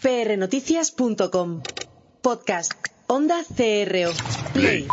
[0.00, 1.62] prnoticias.com.
[2.22, 2.72] Podcast.
[3.06, 4.12] Onda CRO.
[4.52, 4.86] Play.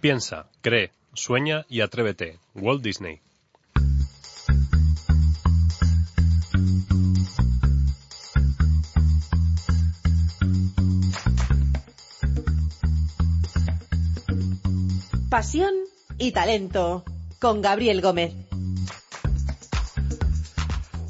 [0.00, 2.38] Piensa, cree, sueña y atrévete.
[2.54, 3.20] Walt Disney.
[15.30, 15.74] Pasión
[16.18, 17.04] y talento.
[17.40, 18.32] Con Gabriel Gómez.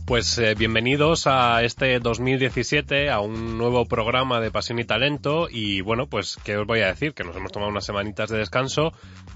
[0.07, 5.48] Pues eh, bienvenidos a este 2017, a un nuevo programa de Pasión y Talento.
[5.51, 7.12] Y bueno, pues, ¿qué os voy a decir?
[7.12, 8.92] Que nos hemos tomado unas semanitas de descanso,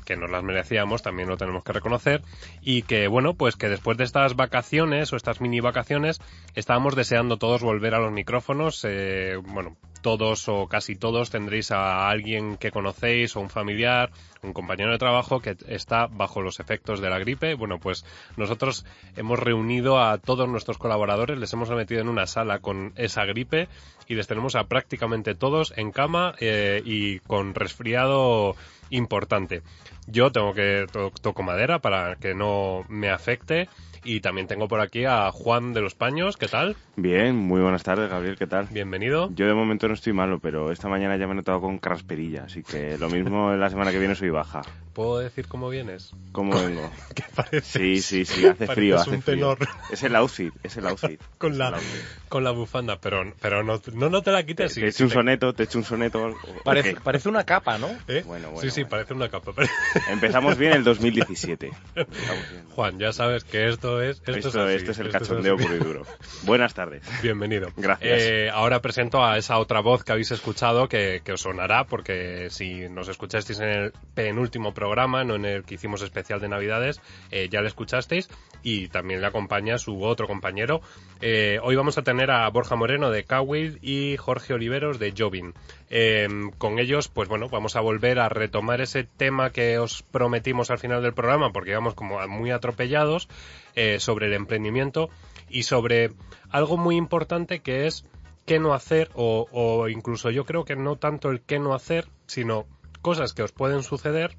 [0.06, 2.22] que nos las merecíamos, también lo tenemos que reconocer.
[2.62, 6.20] Y que bueno, pues que después de estas vacaciones o estas mini vacaciones,
[6.54, 8.86] estábamos deseando todos volver a los micrófonos.
[8.88, 14.10] Eh, bueno, todos o casi todos tendréis a alguien que conocéis o un familiar,
[14.42, 17.54] un compañero de trabajo que está bajo los efectos de la gripe.
[17.54, 18.04] Bueno, pues
[18.36, 18.84] nosotros
[19.16, 23.68] hemos reunido a todos nuestros colaboradores, les hemos metido en una sala con esa gripe
[24.08, 28.56] y les tenemos a prácticamente todos en cama eh, y con resfriado
[28.90, 29.62] importante.
[30.06, 33.68] Yo tengo que to toco madera para que no me afecte.
[34.04, 36.76] Y también tengo por aquí a Juan de los Paños, ¿qué tal?
[36.96, 38.66] Bien, muy buenas tardes, Gabriel, ¿qué tal?
[38.70, 39.30] Bienvenido.
[39.34, 42.44] Yo de momento no estoy malo, pero esta mañana ya me he notado con crasperilla,
[42.44, 44.62] así que lo mismo la semana que viene soy baja.
[44.92, 46.12] ¿Puedo decir cómo vienes?
[46.32, 46.90] ¿Cómo vengo?
[47.14, 47.78] ¿Qué parece?
[47.78, 49.54] Sí, sí, sí, hace frío, hace un frío.
[49.56, 49.68] tenor.
[49.90, 51.20] Es el outfit, es el outfit.
[51.38, 52.00] con la, outfit.
[52.28, 54.74] con la bufanda, pero, pero no, no, no te la quites.
[54.74, 56.34] Te sí hecho un te- soneto, te he hecho un soneto.
[56.64, 57.88] Parece, parece una capa, ¿no?
[58.08, 58.22] ¿Eh?
[58.26, 58.90] Bueno, bueno, sí, sí, bueno.
[58.90, 59.52] parece una capa.
[60.10, 61.70] Empezamos bien el 2017.
[61.94, 62.64] Empezamos bien.
[62.70, 64.18] Juan, ya sabes que esto es...
[64.18, 66.06] Esto, Esto, es, así, esto es el esto cachondeo puro y duro.
[66.42, 67.02] Buenas tardes.
[67.22, 67.68] Bienvenido.
[67.76, 68.22] Gracias.
[68.22, 72.48] Eh, ahora presento a esa otra voz que habéis escuchado que, que os sonará porque
[72.50, 77.02] si nos escuchasteis en el penúltimo programa, no en el que hicimos especial de Navidades,
[77.30, 78.30] eh, ya le escuchasteis
[78.62, 80.80] y también le acompaña su otro compañero.
[81.20, 85.54] Eh, hoy vamos a tener a Borja Moreno de Cowell y Jorge Oliveros de Jobin.
[85.90, 86.28] Eh,
[86.58, 90.78] con ellos, pues bueno, vamos a volver a retomar ese tema que os prometimos al
[90.78, 93.28] final del programa porque íbamos como muy atropellados
[93.74, 95.10] eh, sobre el emprendimiento
[95.48, 96.12] y sobre
[96.50, 98.06] algo muy importante que es
[98.46, 102.66] qué no hacer o incluso yo creo que no tanto el qué no hacer, sino
[103.02, 104.36] cosas que os pueden suceder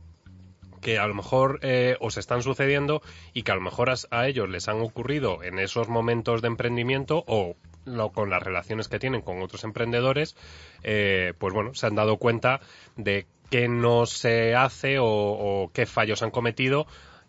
[0.81, 3.01] que a lo mejor eh, os están sucediendo
[3.33, 7.23] y que a lo mejor a, ellos les han ocurrido en esos momentos de emprendimiento
[7.27, 7.55] o
[7.85, 10.35] lo- con las relaciones que tienen con otros emprendedores,
[10.83, 12.59] eh, pues bueno, se han dado cuenta
[12.97, 16.87] de qué no se hace o, o qué fallos han cometido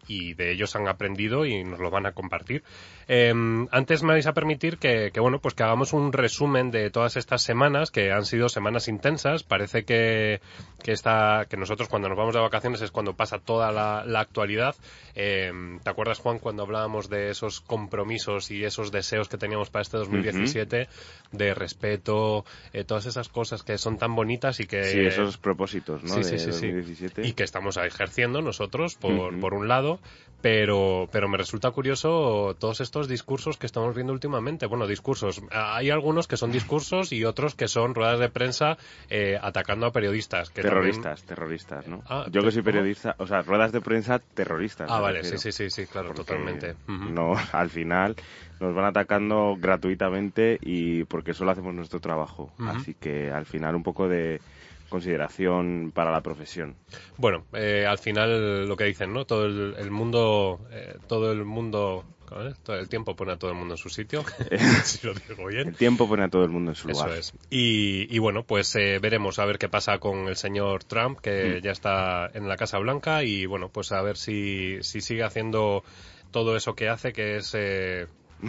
[0.08, 2.64] y de ellos han aprendido y nos lo van a compartir.
[3.08, 3.32] Eh,
[3.70, 7.16] antes me vais a permitir que, que, bueno, pues que hagamos un resumen de todas
[7.16, 9.42] estas semanas, que han sido semanas intensas.
[9.42, 10.40] Parece que,
[10.82, 14.20] que, esta, que nosotros cuando nos vamos de vacaciones es cuando pasa toda la, la
[14.20, 14.74] actualidad.
[15.14, 15.52] Eh,
[15.82, 19.96] ¿Te acuerdas, Juan, cuando hablábamos de esos compromisos y esos deseos que teníamos para este
[19.98, 20.88] 2017?
[21.32, 24.84] De respeto, eh, todas esas cosas que son tan bonitas y que...
[24.84, 26.14] Sí, esos propósitos, ¿no?
[26.14, 26.66] Sí, sí, sí, sí.
[26.66, 27.26] 2017.
[27.26, 29.40] Y que estamos ejerciendo nosotros, por, Ujú.
[29.40, 29.98] por un lado,
[30.40, 34.66] pero, pero me resulta curioso todos estos discursos que estamos viendo últimamente.
[34.66, 35.42] Bueno, discursos.
[35.50, 38.76] Hay algunos que son discursos y otros que son ruedas de prensa
[39.08, 40.50] eh, atacando a periodistas.
[40.50, 42.02] Que terroristas, terroristas, ¿no?
[42.06, 42.72] Ah, Yo que soy ¿cómo?
[42.72, 44.88] periodista, o sea, ruedas de prensa terroristas.
[44.90, 46.76] Ah, vale, sí, sí, sí, sí, claro, Porque totalmente.
[46.86, 48.16] No, al final
[48.60, 52.52] nos van atacando gratuitamente y porque solo hacemos nuestro trabajo.
[52.58, 54.40] Así que al final un poco de
[54.92, 56.76] consideración para la profesión.
[57.16, 59.24] Bueno, eh, al final lo que dicen, ¿no?
[59.24, 62.04] Todo el, el mundo, eh, todo el mundo,
[62.62, 64.22] todo el tiempo pone a todo el mundo en su sitio,
[64.84, 65.68] si lo digo bien.
[65.68, 67.18] El tiempo pone a todo el mundo en su Eso lugar.
[67.18, 67.32] es.
[67.50, 71.58] Y, y bueno, pues eh, veremos a ver qué pasa con el señor Trump, que
[71.60, 71.62] Mm.
[71.64, 75.82] ya está en la Casa Blanca, y bueno, pues a ver si, si sigue haciendo
[76.30, 77.52] todo eso que hace, que es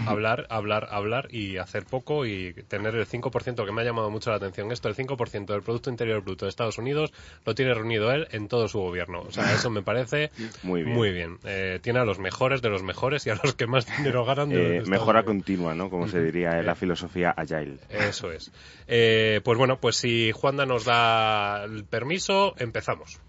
[0.08, 4.30] hablar, hablar, hablar y hacer poco y tener el 5%, que me ha llamado mucho
[4.30, 7.14] la atención esto, el 5% del Producto Interior Bruto de Estados Unidos
[7.46, 9.22] lo tiene reunido él en todo su gobierno.
[9.22, 10.32] O sea, eso me parece
[10.64, 10.96] Muy bien.
[10.96, 11.38] muy bien.
[11.46, 14.50] Eh, tiene a los mejores de los mejores y a los que más dinero ganan
[14.50, 15.26] de, Eh, mejora Unidos.
[15.26, 15.90] continua, ¿no?
[15.90, 17.78] Como se diría en la filosofía agile.
[17.90, 18.52] Eso es.
[18.88, 23.20] Eh, pues bueno, pues si Juanda nos da el permiso, empezamos.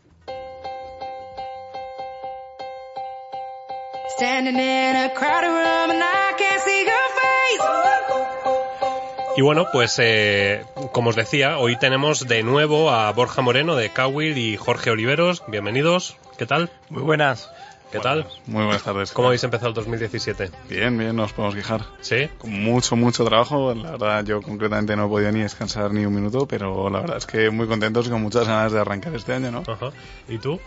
[9.36, 13.90] Y bueno, pues eh, como os decía, hoy tenemos de nuevo a Borja Moreno de
[13.90, 15.42] Cowil y Jorge Oliveros.
[15.48, 16.16] Bienvenidos.
[16.38, 16.70] ¿Qué tal?
[16.88, 17.50] Muy buenas.
[17.94, 18.26] ¿Qué tal?
[18.46, 19.12] Muy buenas tardes.
[19.12, 20.50] ¿Cómo habéis empezado el 2017?
[20.68, 21.82] Bien, bien, no os podemos quejar.
[22.00, 22.28] ¿Sí?
[22.38, 23.72] Con mucho, mucho trabajo.
[23.72, 27.18] La verdad, yo concretamente no he podido ni descansar ni un minuto, pero la verdad
[27.18, 29.62] es que muy contentos y con muchas ganas de arrancar este año, ¿no?
[29.68, 29.90] Ajá.
[30.28, 30.58] ¿Y tú?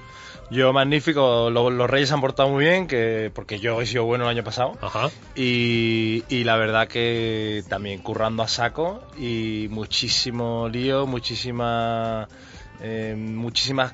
[0.50, 4.24] Yo magnífico, Lo- los Reyes han portado muy bien, que porque yo he sido bueno
[4.24, 4.78] el año pasado.
[4.82, 5.10] Ajá.
[5.36, 12.30] Y, y la verdad que también currando a saco y muchísimo lío, muchísima,
[12.82, 13.94] eh, muchísimas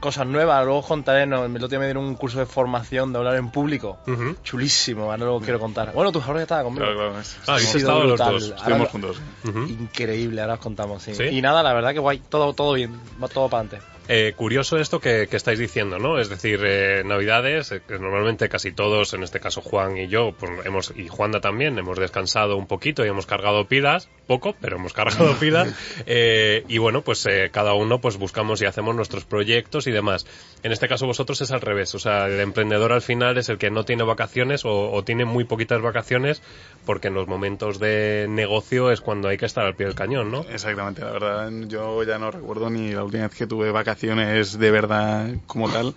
[0.00, 0.64] cosas nuevas.
[0.64, 3.36] Luego os contaré, no, el otro día me dieron un curso de formación de hablar
[3.36, 3.98] en público.
[4.42, 5.92] Chulísimo, ahora luego quiero contar.
[5.92, 6.84] Bueno, tú ahora ya estabas conmigo.
[6.84, 7.14] Claro, claro.
[7.46, 8.42] Ah, Ha sido estado los dos.
[8.56, 9.22] Estuvimos lo- juntos.
[9.68, 11.14] Increíble, ahora os contamos, sí.
[11.14, 11.24] ¿Sí?
[11.24, 13.86] Y nada, la verdad que guay, todo, todo bien, va todo para adelante.
[14.10, 16.18] Eh, curioso esto que, que estáis diciendo, ¿no?
[16.18, 20.32] Es decir, eh, Navidades, eh, que normalmente casi todos, en este caso Juan y yo,
[20.32, 24.76] pues hemos, y Juanda también, hemos descansado un poquito y hemos cargado pilas, poco, pero
[24.76, 25.74] hemos cargado pilas,
[26.06, 30.24] eh, y bueno, pues cada uno pues buscamos y hacemos nuestros proyectos y demás.
[30.62, 33.58] En este caso vosotros es al revés, o sea, el emprendedor al final es el
[33.58, 36.40] que no tiene vacaciones o, o tiene muy poquitas vacaciones,
[36.86, 40.30] porque en los momentos de negocio es cuando hay que estar al pie del cañón,
[40.30, 40.46] ¿no?
[40.48, 44.70] Exactamente, la verdad, yo ya no recuerdo ni la última vez que tuve vacaciones de
[44.70, 45.94] verdad como tal,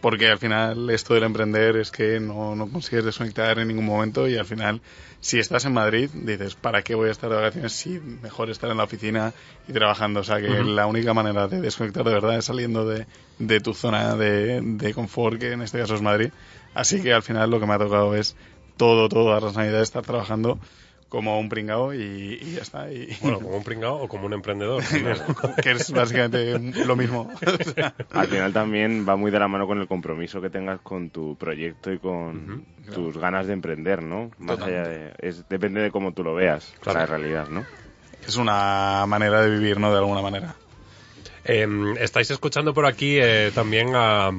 [0.00, 4.28] porque al final esto del emprender es que no, no consigues desconectar en ningún momento
[4.28, 4.80] y al final,
[5.20, 8.70] si estás en Madrid, dices, ¿para qué voy a estar de vacaciones si mejor estar
[8.70, 9.32] en la oficina
[9.66, 10.20] y trabajando?
[10.20, 13.06] O sea, que la única manera de desconectar de verdad es saliendo de,
[13.38, 16.30] de tu zona de, de confort, que en este caso es Madrid.
[16.74, 18.36] Así que al final lo que me ha tocado es
[18.76, 20.58] todo, todas las navidades estar trabajando
[21.08, 22.92] como un pringao y, y ya está.
[22.92, 24.82] Y, Bueno, como un pringao o como un emprendedor.
[25.62, 27.30] que es básicamente lo mismo.
[27.68, 30.80] O sea, Al final también va muy de la mano con el compromiso que tengas
[30.80, 32.64] con tu proyecto y con
[32.94, 34.30] tus ganas de emprender, ¿no?
[34.38, 35.12] Más allá de...
[35.18, 37.00] Es, depende de cómo tú lo veas, Claro.
[37.00, 37.64] la realidad, ¿no?
[38.26, 39.90] es una manera de vivir, ¿no?
[39.90, 40.54] De alguna manera.
[41.44, 41.66] Eh,
[41.98, 44.30] estáis escuchando por aquí eh, también a,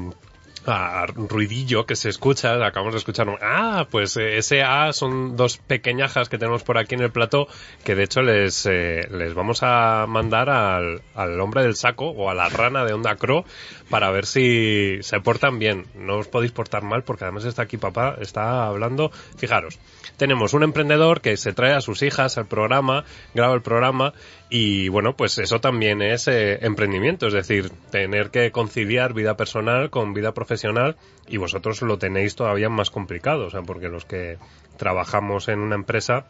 [0.66, 5.36] a Ruidillo que se escucha, acabamos de escuchar un ah, pues eh, ese A son
[5.36, 7.48] dos pequeñajas que tenemos por aquí en el plató
[7.84, 12.30] que de hecho les, eh, les vamos a mandar al, al hombre del saco o
[12.30, 13.46] a la rana de Onda Cro
[13.90, 15.86] para ver si se portan bien.
[15.96, 19.12] No os podéis portar mal porque además está aquí papá, está hablando.
[19.38, 19.80] Fijaros,
[20.18, 24.14] tenemos un emprendedor que se trae a sus hijas al programa, graba el programa
[24.50, 29.92] y bueno, pues eso también es eh, emprendimiento, es decir, tener que conciliar vida personal
[29.92, 30.98] con vida profesional
[31.28, 34.38] y vosotros lo tenéis todavía más complicado, o sea, porque los que
[34.78, 36.26] trabajamos en una empresa,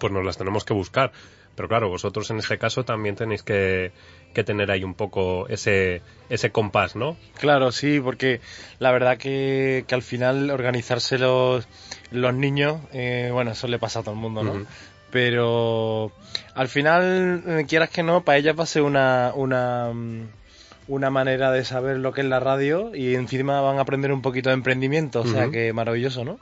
[0.00, 1.12] pues nos las tenemos que buscar.
[1.54, 3.92] Pero claro, vosotros en este caso también tenéis que,
[4.32, 6.00] que tener ahí un poco ese,
[6.30, 7.18] ese compás, ¿no?
[7.38, 8.40] Claro, sí, porque
[8.78, 11.68] la verdad que, que al final organizarse los,
[12.10, 14.66] los niños, eh, bueno, eso le pasa a todo el mundo, ¿no?
[15.12, 16.10] Pero
[16.54, 20.22] al final, eh, quieras que no, para ellas va a ser una, una, mm,
[20.88, 24.22] una manera de saber lo que es la radio y encima van a aprender un
[24.22, 25.52] poquito de emprendimiento, o sea Ujú.
[25.52, 26.40] que maravilloso, ¿no?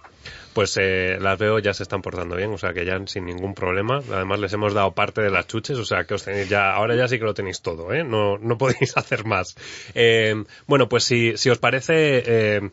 [0.52, 3.55] Pues eh, las veo ya se están portando bien, o sea que ya sin ningún
[3.55, 4.00] problema.
[4.12, 6.96] Además les hemos dado parte de las chuches, o sea que os tenéis ya, ahora
[6.96, 8.02] ya sí que lo tenéis todo, ¿eh?
[8.02, 9.55] No, no podéis hacer más.
[9.94, 12.70] Eh, bueno, pues si, si os parece, eh,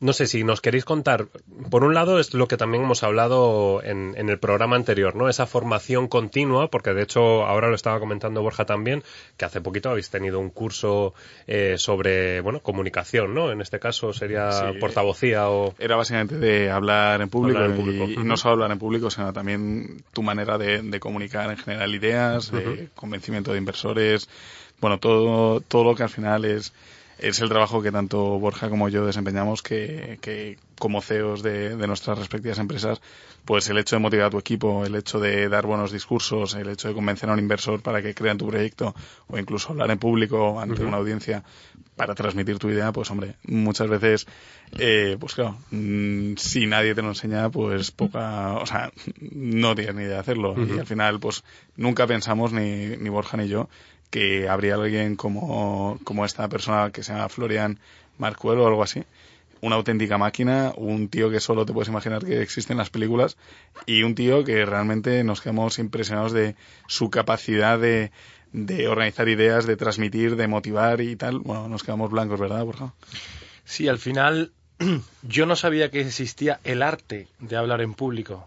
[0.00, 1.26] no sé si nos queréis contar,
[1.70, 5.28] por un lado es lo que también hemos hablado en, en el programa anterior, ¿no?
[5.28, 9.02] Esa formación continua, porque de hecho ahora lo estaba comentando Borja también,
[9.36, 11.14] que hace poquito habéis tenido un curso
[11.46, 13.50] eh, sobre, bueno, comunicación, ¿no?
[13.50, 14.78] En este caso sería Sí.
[14.78, 15.74] portavocía o...
[15.78, 18.04] Era básicamente de hablar en público, Hablar en público.
[18.08, 21.94] Y, no solo hablar en público, sino también tu manera de, de comunicar en general
[21.94, 24.28] ideas, de convencimiento de inversores,
[24.80, 26.72] bueno, todo, todo lo que al final es,
[27.18, 31.86] es el trabajo que tanto Borja como yo desempeñamos, que, que como CEOs de, de
[31.86, 33.00] nuestras respectivas empresas,
[33.44, 36.68] pues el hecho de motivar a tu equipo, el hecho de dar buenos discursos, el
[36.68, 38.94] hecho de convencer a un inversor para que crea en tu proyecto,
[39.26, 41.42] o incluso hablar en público ante una audiencia
[41.96, 44.26] para transmitir tu idea, pues hombre, muchas veces,
[44.78, 49.94] eh, pues claro, mm, si nadie te lo enseña, pues poca, o sea, no tienes
[49.96, 50.54] ni idea de hacerlo.
[50.56, 51.42] Y al final, pues
[51.76, 53.68] nunca pensamos, ni, ni Borja ni yo,
[54.10, 57.78] que habría alguien como, como esta persona que se llama Florian
[58.18, 59.04] Marcuelo o algo así.
[59.60, 63.36] Una auténtica máquina, un tío que solo te puedes imaginar que existe en las películas
[63.86, 66.54] y un tío que realmente nos quedamos impresionados de
[66.86, 68.12] su capacidad de,
[68.52, 71.40] de organizar ideas, de transmitir, de motivar y tal.
[71.40, 72.94] Bueno, nos quedamos blancos, ¿verdad, Borja?
[73.64, 74.52] Sí, al final
[75.22, 78.46] yo no sabía que existía el arte de hablar en público.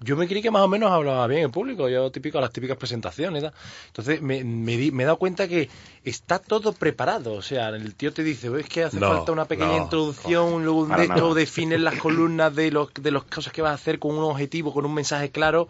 [0.00, 2.76] Yo me creí que más o menos hablaba bien en público, yo típico las típicas
[2.76, 3.44] presentaciones.
[3.86, 5.68] Entonces me, me, di- me he dado cuenta que
[6.04, 7.34] está todo preparado.
[7.34, 10.64] O sea, el tío te dice, es que hace No, falta una pequeña no, introducción,
[10.64, 13.98] luego de, luego defines las columnas de los de las cosas que vas a hacer
[13.98, 15.68] con un objetivo, con un mensaje claro.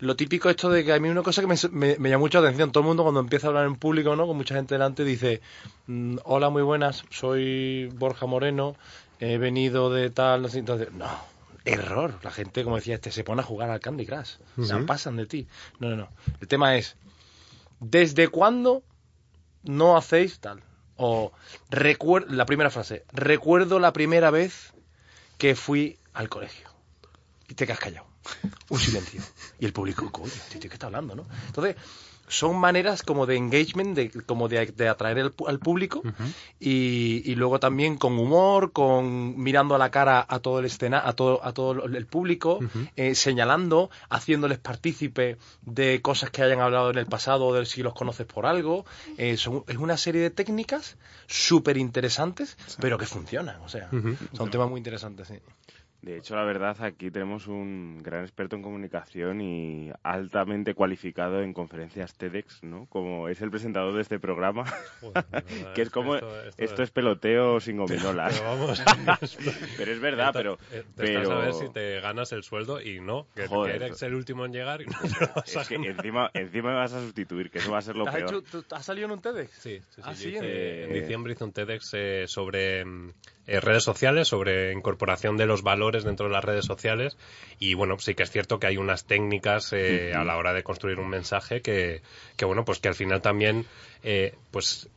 [0.00, 2.38] Lo típico esto de que a mí una cosa que me, me, me llama mucha
[2.38, 4.26] atención, todo el mundo cuando empieza a hablar en público, ¿no?
[4.26, 5.40] Con mucha gente delante dice,
[5.86, 8.76] mm, hola, muy buenas, soy Borja Moreno,
[9.20, 11.06] he venido de tal, entonces, no,
[11.66, 12.14] error.
[12.22, 14.36] La gente, como decía este, se pone a jugar al Candy Crush.
[14.56, 14.86] Ujú.
[14.86, 15.46] pasan de ti.
[15.78, 16.08] No, no, no.
[16.40, 16.96] El tema es,
[17.80, 18.82] ¿desde cuándo
[19.64, 20.62] no hacéis tal?
[20.96, 21.32] O
[21.70, 24.72] recuer- la primera frase, recuerdo la primera vez
[25.36, 26.68] que fui al colegio.
[27.48, 28.06] Y te quedas callado.
[28.68, 29.22] Un silencio.
[29.58, 31.24] Y el público, coño, ¿qué está hablando, no?
[31.46, 31.76] Entonces,
[32.28, 36.02] son maneras como de engagement, de, como de, de atraer el al público
[36.60, 41.02] y, y luego también con humor, con mirando a la cara a todo el escena,
[41.04, 42.60] a todo, a todo el público,
[42.94, 47.82] eh, señalando, haciéndoles partícipe de cosas que hayan hablado en el pasado o de si
[47.82, 48.84] los conoces por algo.
[49.18, 50.96] Eh, son- es una serie de técnicas
[51.26, 53.60] súper interesantes, pero que funcionan.
[53.62, 53.88] O sea,
[54.36, 55.34] son temas muy interesantes, sí.
[56.02, 61.52] De hecho, la verdad, aquí tenemos un gran experto en comunicación y altamente cualificado en
[61.52, 62.86] conferencias TEDx, ¿no?
[62.86, 64.64] Como es el presentador de este programa,
[65.74, 68.32] que es como esto, es peloteo sin gominolas.
[68.32, 68.82] Pero vamos,
[69.76, 72.80] Pero es verdad, pero Eh, te estás pero a ver si te ganas el sueldo
[72.80, 75.32] y no, que, Joder, que eres eso- el último en llegar y no te lo
[75.34, 77.96] vas a es que encima encima me vas a sustituir, que eso va a ser
[77.96, 78.34] lo ¿Has, peor.
[78.46, 79.50] hecho- has salido en un TEDx?
[79.52, 80.00] Sí, sí, sí.
[80.02, 83.12] Ah, sí, hice- en- en diciembre hice un TEDx eh, sobre mm,
[83.50, 87.18] eh, redes sociales, sobre incorporación de los valores dentro de las redes sociales.
[87.58, 90.62] Y bueno, sí que es cierto que hay unas técnicas eh, a la hora de
[90.62, 92.00] construir un mensaje que,
[92.36, 93.66] que bueno, pues que al final también,
[94.04, 94.88] eh, pues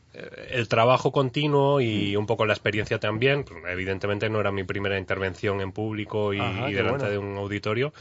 [0.50, 5.60] el trabajo continuo y un poco la experiencia también, evidentemente no era mi primera intervención
[5.60, 7.10] en público y, Ajá, y qué delante bueno.
[7.10, 7.92] de un auditorio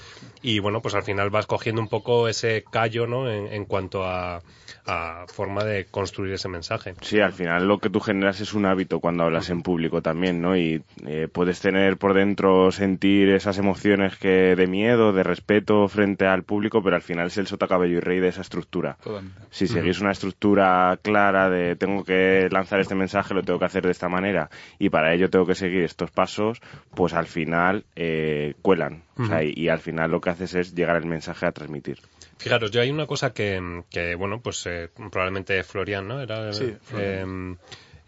[0.41, 4.03] y bueno pues al final vas cogiendo un poco ese callo no en, en cuanto
[4.03, 4.41] a,
[4.85, 8.65] a forma de construir ese mensaje Sí, al final lo que tú generas es un
[8.65, 10.55] hábito cuando hablas en público también, ¿no?
[10.57, 16.25] Y eh, puedes tener por dentro sentir esas emociones que de miedo, de respeto frente
[16.25, 18.97] al público, pero al final es el sota cabello y rey de esa estructura.
[19.03, 19.39] Totalmente.
[19.51, 23.83] Si seguís una estructura clara de tengo que lanzar este mensaje, lo tengo que hacer
[23.83, 26.59] de esta manera y para ello tengo que seguir estos pasos,
[26.95, 29.03] pues al final eh, cuelan.
[29.17, 31.99] O sea, y, y al final lo que haces es llegar el mensaje a transmitir.
[32.37, 36.19] Fijaros, yo hay una cosa que, que, bueno, pues eh, probablemente Florian, ¿no?
[36.19, 37.57] Era, Sí, Florian.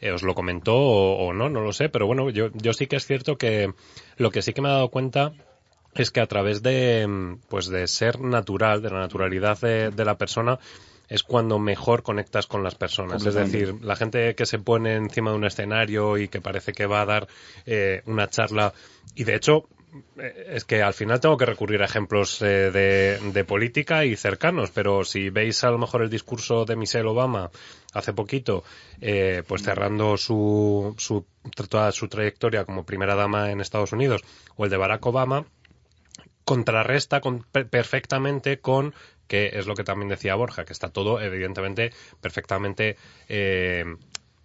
[0.01, 2.73] eh, eh, os lo comentó o, o no, no lo sé, pero bueno, yo, yo
[2.73, 3.71] sí que es cierto que
[4.17, 5.31] lo que sí que me he dado cuenta
[5.93, 10.17] es que a través de, pues de ser natural, de la naturalidad de, de la
[10.17, 10.59] persona,
[11.09, 13.25] es cuando mejor conectas con las personas.
[13.25, 16.85] Es decir, la gente que se pone encima de un escenario y que parece que
[16.85, 17.27] va a dar
[17.65, 18.74] eh, una charla,
[19.15, 19.67] y de hecho,
[20.19, 24.15] eh, es que al final tengo que recurrir a ejemplos eh, de, de política y
[24.17, 27.50] cercanos, pero si veis a lo mejor el discurso de Michelle Obama
[27.93, 28.63] hace poquito,
[29.00, 31.25] eh, pues cerrando su, su,
[31.69, 34.21] toda su trayectoria como primera dama en Estados Unidos,
[34.57, 35.45] o el de Barack Obama,
[36.43, 38.93] contrarresta con- per- perfectamente con
[39.27, 41.91] que es lo que también decía Borja, que está todo evidentemente
[42.22, 43.86] perfectamente eh,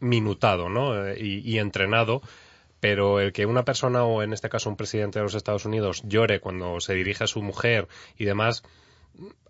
[0.01, 1.07] minutado ¿no?
[1.07, 2.23] Eh, y, entrenado,
[2.81, 6.03] pero el que una persona o en este caso un presidente de los Estados Unidos
[6.05, 8.63] llore cuando se dirige a su mujer y demás,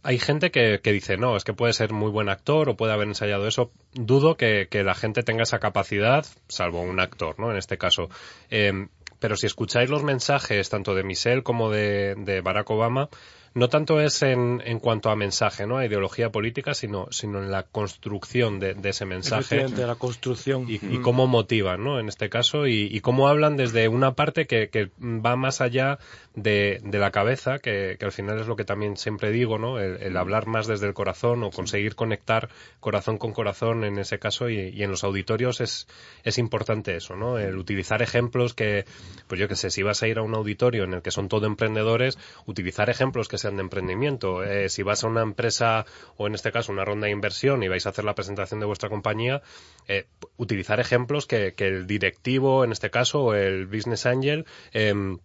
[0.03, 2.93] hay gente que, que dice, no, es que puede ser muy buen actor o puede
[2.93, 3.71] haber ensayado eso.
[3.93, 7.51] Dudo que, que la gente tenga esa capacidad, salvo un actor, ¿no?
[7.51, 8.09] En este caso.
[8.51, 8.89] Eh,
[9.21, 13.11] pero si escucháis los mensajes tanto de Michelle como de, de Barack Obama,
[13.55, 15.79] no tanto es en, en cuanto a mensaje, ¿no?
[15.79, 20.67] A ideología política, sino, sino en la construcción de, de ese mensaje Efectivamente, la construcción.
[20.69, 21.99] y, y cómo motivan, ¿no?
[21.99, 25.99] En este caso, y, y cómo hablan desde una parte que, que va más allá
[26.35, 29.81] de, de la cabeza, que, que al final es lo que también siempre digo, ¿no?
[29.81, 34.21] El, el hablar más desde el corazón o conseguir conectar corazón con corazón en ese
[34.21, 35.89] caso y, y en los auditorios es,
[36.23, 37.39] es importante eso, ¿no?
[37.39, 38.85] El utilizar ejemplos que,
[39.27, 41.29] pues yo que sé, si vas a ir a un auditorio en el que son
[41.29, 42.17] todo emprendedores,
[42.47, 44.45] utilizar ejemplos que sean de emprendimiento.
[44.45, 47.69] Eh, si vas a una empresa o en este caso una ronda de inversión y
[47.69, 49.43] vais a hacer la presentación de vuestra compañía,
[49.89, 50.07] eh,
[50.37, 55.19] utilizar ejemplos que, que el directivo, en este caso, o el business angel, em,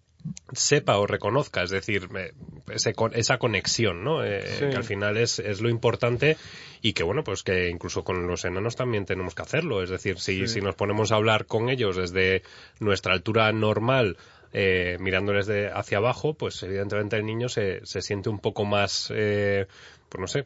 [0.54, 2.34] sepa o reconozca, es decir, eh,
[2.70, 4.24] ese esa conexión, ¿no?
[4.24, 4.70] Eh, Sí.
[4.70, 6.38] Que al final es, es lo importante
[6.82, 9.84] y que, bueno, pues que incluso con los enanos también tenemos que hacerlo.
[9.84, 12.44] Es decir, si, si nos ponemos a hablar con ellos desde
[12.80, 14.18] nuestra altura normal,
[14.58, 19.12] eh, mirándoles de hacia abajo, pues evidentemente el niño se, se siente un poco más,
[19.14, 19.68] eh,
[20.08, 20.46] pues no sé,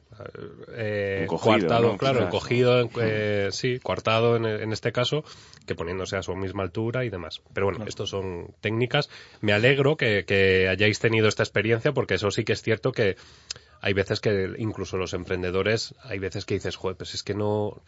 [0.73, 1.97] eh, Encogido, coartado, ¿no?
[1.99, 2.33] claro, Quizás.
[2.33, 5.23] encogido, eh, sí, coartado en, en este caso,
[5.67, 7.43] que poniéndose a su misma altura y demás.
[7.53, 9.11] Pero bueno, estos son técnicas.
[9.41, 13.15] Me alegro que, que hayáis tenido esta experiencia porque eso sí que es cierto que
[13.79, 17.83] hay veces que incluso los emprendedores, hay veces que dices, joder, pues es que no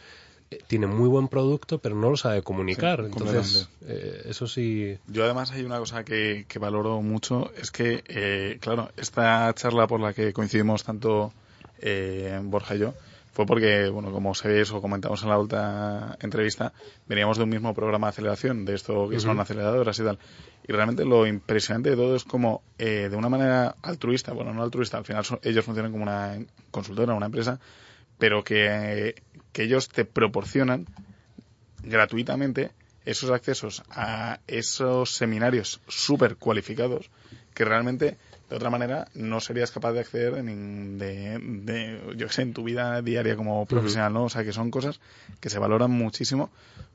[0.68, 2.98] tiene muy buen producto, pero no lo sabe comunicar.
[3.06, 4.98] Sí, Entonces, eh, eso sí.
[5.08, 9.88] Yo además hay una cosa que, que valoro mucho, es que, eh, claro, esta charla
[9.88, 11.34] por la que coincidimos tanto
[11.80, 12.94] eh, Borja y yo,
[13.34, 16.74] fue porque, bueno, como sabéis o comentamos en la última entrevista,
[17.08, 20.20] veníamos de un mismo programa de aceleración, de esto que son aceleradoras y tal.
[20.68, 24.62] Y realmente lo impresionante de todo es como, eh, de una manera altruista, bueno, no
[24.64, 26.38] altruista, al final son- ellos funcionan como una
[26.72, 27.60] consultora, una empresa,
[28.18, 29.16] pero que,
[29.52, 30.88] que ellos te proporcionan
[31.84, 32.72] gratuitamente
[33.06, 37.10] esos accesos a esos seminarios súper cualificados
[37.54, 38.18] que realmente
[38.50, 42.64] de otra manera no serías capaz de acceder en, de, de, yo sé, en tu
[42.64, 44.26] vida diaria como profesional, ¿no?
[44.26, 45.00] O sea, que son cosas
[45.40, 46.50] que se valoran muchísimo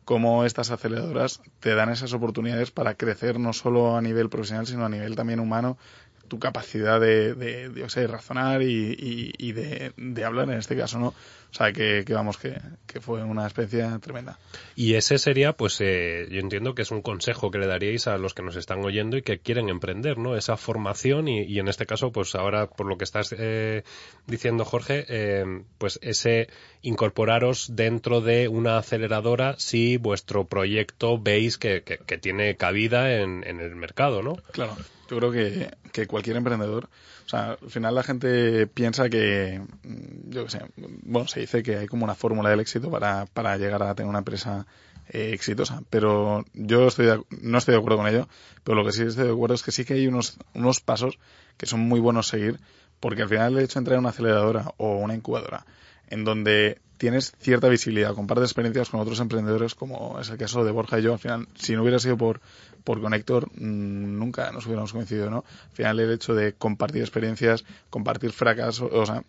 [0.05, 4.85] como estas aceleradoras te dan esas oportunidades para crecer no solo a nivel profesional, sino
[4.85, 5.79] a nivel también humano,
[6.27, 10.59] tu capacidad de, de, de, qué sé, razonar y, y, y de, de hablar en
[10.59, 11.09] este caso, ¿no?
[11.09, 14.39] O sea, que, que vamos, que, que fue una experiencia tremenda.
[14.75, 18.19] Y ese sería, pues, eh, yo entiendo que es un consejo que le daríais a
[18.19, 20.37] los que nos están oyendo y que quieren emprender, ¿no?
[20.37, 23.85] Esa formación y, y en este caso, pues ahora, por lo que estás eh,
[24.27, 26.49] diciendo, Jorge, eh, pues ese
[26.83, 33.45] incorporaros dentro de una aceleradora si vuestro proyecto veis que, que, que tiene cabida en,
[33.47, 34.37] en, el mercado, ¿no?
[34.53, 34.77] Claro,
[35.09, 36.89] yo creo que, que cualquier emprendedor,
[37.25, 39.61] o sea, al final la gente piensa que,
[40.29, 43.57] yo qué sé, bueno, se dice que hay como una fórmula del éxito para, para
[43.57, 44.67] llegar a tener una empresa
[45.09, 48.29] eh, exitosa, pero yo estoy de, no estoy de acuerdo con ello,
[48.65, 51.19] pero lo que sí estoy de acuerdo es que sí que hay unos, unos pasos
[51.57, 52.59] que son muy buenos seguir,
[52.99, 55.65] porque al final el hecho de entrar en una aceleradora o una incubadora,
[56.09, 60.71] en donde tienes cierta visibilidad, compartes experiencias con otros emprendedores, como es el caso de
[60.71, 61.13] Borja y yo.
[61.13, 62.41] Al final, si no hubiera sido por,
[62.85, 65.45] por Connector, mmm, nunca nos hubiéramos coincidido, ¿no?
[65.71, 69.25] Al final, el hecho de compartir experiencias, compartir fracasos, o sea,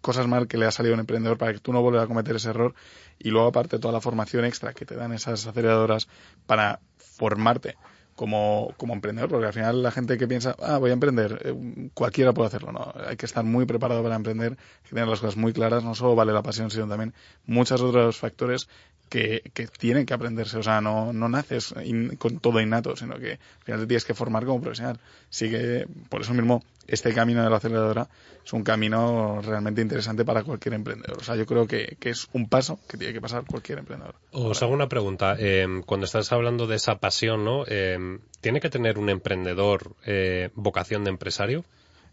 [0.00, 2.06] cosas mal que le ha salido a un emprendedor para que tú no vuelvas a
[2.06, 2.74] cometer ese error.
[3.18, 6.08] Y luego, aparte, toda la formación extra que te dan esas aceleradoras
[6.46, 7.76] para formarte
[8.18, 11.88] como, como emprendedor, porque al final la gente que piensa, ah, voy a emprender, eh,
[11.94, 12.92] cualquiera puede hacerlo, ¿no?
[13.06, 15.94] Hay que estar muy preparado para emprender, hay que tener las cosas muy claras, no
[15.94, 17.14] solo vale la pasión, sino también
[17.46, 18.68] muchos otros factores
[19.08, 23.20] que, que tienen que aprenderse, o sea, no, no naces in, con todo innato, sino
[23.20, 24.98] que al final te tienes que formar como profesional.
[25.30, 28.08] Así que, por eso mismo, este camino de la aceleradora
[28.44, 31.18] es un camino realmente interesante para cualquier emprendedor.
[31.20, 34.14] O sea, yo creo que, que es un paso que tiene que pasar cualquier emprendedor.
[34.32, 35.36] Os hago una pregunta.
[35.38, 37.64] Eh, cuando estás hablando de esa pasión, ¿no?
[37.66, 37.98] Eh,
[38.40, 41.64] ¿Tiene que tener un emprendedor eh, vocación de empresario?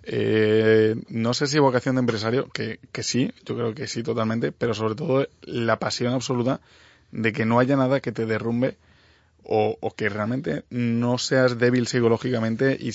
[0.03, 4.51] Eh, no sé si vocación de empresario, que, que sí, yo creo que sí totalmente,
[4.51, 6.61] pero sobre todo la pasión absoluta
[7.11, 8.77] de que no haya nada que te derrumbe
[9.47, 12.91] o, que realmente no seas débil psicológicamente y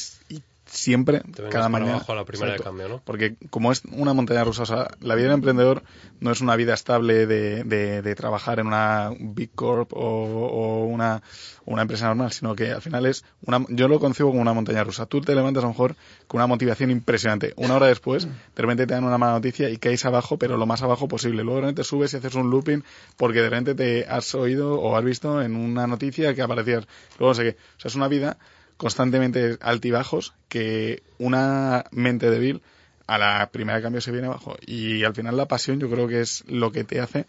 [0.70, 1.96] siempre, cada mañana.
[1.96, 3.02] Abajo a la primera de cambio, ¿no?
[3.04, 5.82] Porque como es una montaña rusa, o sea, la vida del emprendedor
[6.20, 10.84] no es una vida estable de, de, de trabajar en una Big Corp o, o,
[10.84, 11.22] una,
[11.66, 14.84] una empresa normal, sino que al final es una, yo lo concibo como una montaña
[14.84, 15.06] rusa.
[15.06, 17.52] Tú te levantas a lo mejor con una motivación impresionante.
[17.56, 20.66] Una hora después, de repente te dan una mala noticia y caes abajo, pero lo
[20.66, 21.42] más abajo posible.
[21.42, 22.84] Luego de repente subes y haces un looping
[23.16, 26.86] porque de repente te has oído o has visto en una noticia que aparecías.
[27.18, 27.50] Luego no sé qué.
[27.76, 28.38] O sea, es una vida
[28.80, 32.62] constantemente altibajos que una mente débil
[33.06, 34.56] a la primera de cambio se viene abajo.
[34.64, 37.26] Y al final la pasión yo creo que es lo que te hace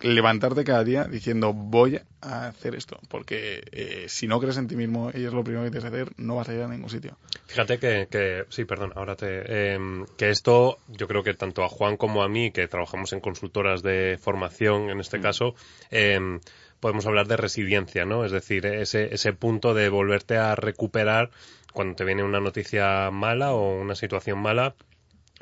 [0.00, 4.76] levantarte cada día diciendo voy a hacer esto porque eh, si no crees en ti
[4.76, 6.90] mismo y es lo primero que tienes que hacer no vas a ir a ningún
[6.90, 9.78] sitio fíjate que, que sí perdón ahora te eh,
[10.18, 13.82] que esto yo creo que tanto a Juan como a mí que trabajamos en consultoras
[13.82, 15.22] de formación en este mm.
[15.22, 15.54] caso
[15.90, 16.40] eh,
[16.80, 18.24] podemos hablar de resiliencia, ¿no?
[18.24, 21.30] Es decir, ese, ese punto de volverte a recuperar
[21.72, 24.74] cuando te viene una noticia mala o una situación mala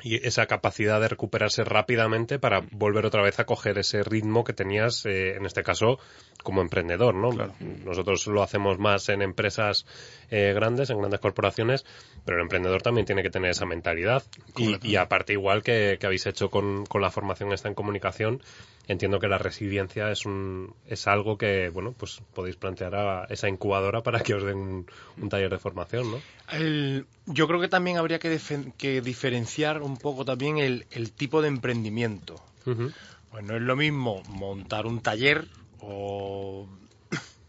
[0.01, 4.53] y esa capacidad de recuperarse rápidamente para volver otra vez a coger ese ritmo que
[4.53, 5.99] tenías, eh, en este caso,
[6.45, 7.31] como emprendedor, ¿no?
[7.31, 7.53] Claro.
[7.83, 9.85] Nosotros lo hacemos más en empresas
[10.29, 11.85] eh, grandes, en grandes corporaciones,
[12.23, 14.23] pero el emprendedor también tiene que tener esa mentalidad.
[14.55, 18.41] Y, y, aparte, igual que, que habéis hecho con, con, la formación esta en comunicación,
[18.87, 23.49] entiendo que la resiliencia es un es algo que, bueno, pues podéis plantear a esa
[23.49, 24.85] incubadora para que os den un,
[25.19, 26.21] un taller de formación, ¿no?
[26.53, 28.39] El, yo creo que también habría que,
[28.77, 32.35] que diferenciar un poco también el, el tipo de emprendimiento.
[32.67, 32.93] Uh -huh.
[33.31, 35.47] Pues no es lo mismo montar un taller
[35.87, 36.67] o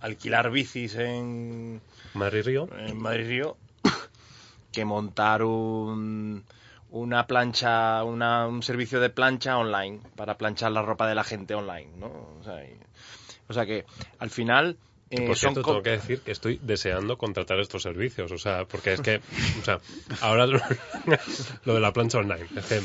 [0.01, 1.81] alquilar bicis en
[2.14, 3.57] Madrid Río, en Madrid Río
[4.72, 6.44] que montar un,
[6.90, 11.55] una plancha, una, un servicio de plancha online para planchar la ropa de la gente
[11.55, 12.07] online, ¿no?
[12.07, 12.77] O sea, y,
[13.49, 13.87] o sea que
[14.18, 14.77] al final
[15.09, 18.92] eh, Por cierto, tengo que decir que estoy deseando contratar estos servicios, o sea, porque
[18.92, 19.20] es que,
[19.61, 19.79] o sea,
[20.20, 20.61] ahora lo,
[21.64, 22.81] lo de la plancha online, es que,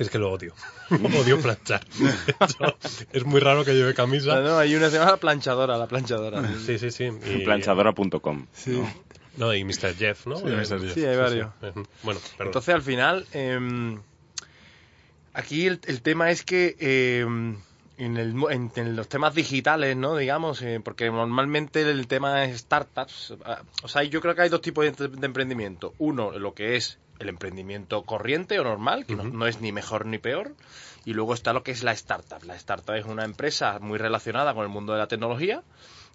[0.00, 0.54] es que lo odio,
[0.90, 1.80] odio planchar.
[3.12, 4.34] es muy raro que lleve camisa.
[4.36, 6.42] No, no, hay una semana planchadora, la planchadora.
[6.66, 7.04] Sí, sí, sí.
[7.26, 7.44] Y...
[7.44, 8.46] Planchadora.com.
[8.52, 8.70] Sí.
[8.72, 8.92] ¿no?
[9.36, 9.94] No, y Mr.
[9.96, 10.36] Jeff, ¿no?
[10.36, 10.80] Sí, Mr.
[10.80, 10.94] Jeff.
[10.94, 11.50] Sí, hay varios.
[11.60, 11.82] Sí, sí.
[12.02, 12.46] Bueno, perdón.
[12.48, 13.98] Entonces, al final, eh,
[15.32, 17.20] Aquí el, el tema es que eh,
[17.98, 20.16] en, el mo- en- en los temas digitales, ¿no?
[20.16, 23.34] Digamos, eh, porque normalmente el tema es startups.
[23.44, 25.94] ah, O sea, yo creo que hay dos tipos de, de emprendimiento.
[25.98, 30.06] Uno, lo que es el emprendimiento corriente o normal, que no, no es ni mejor
[30.06, 30.56] ni peor.
[31.04, 32.42] Y luego está lo que es la startup.
[32.44, 35.62] La startup es una empresa muy relacionada con el mundo de la tecnología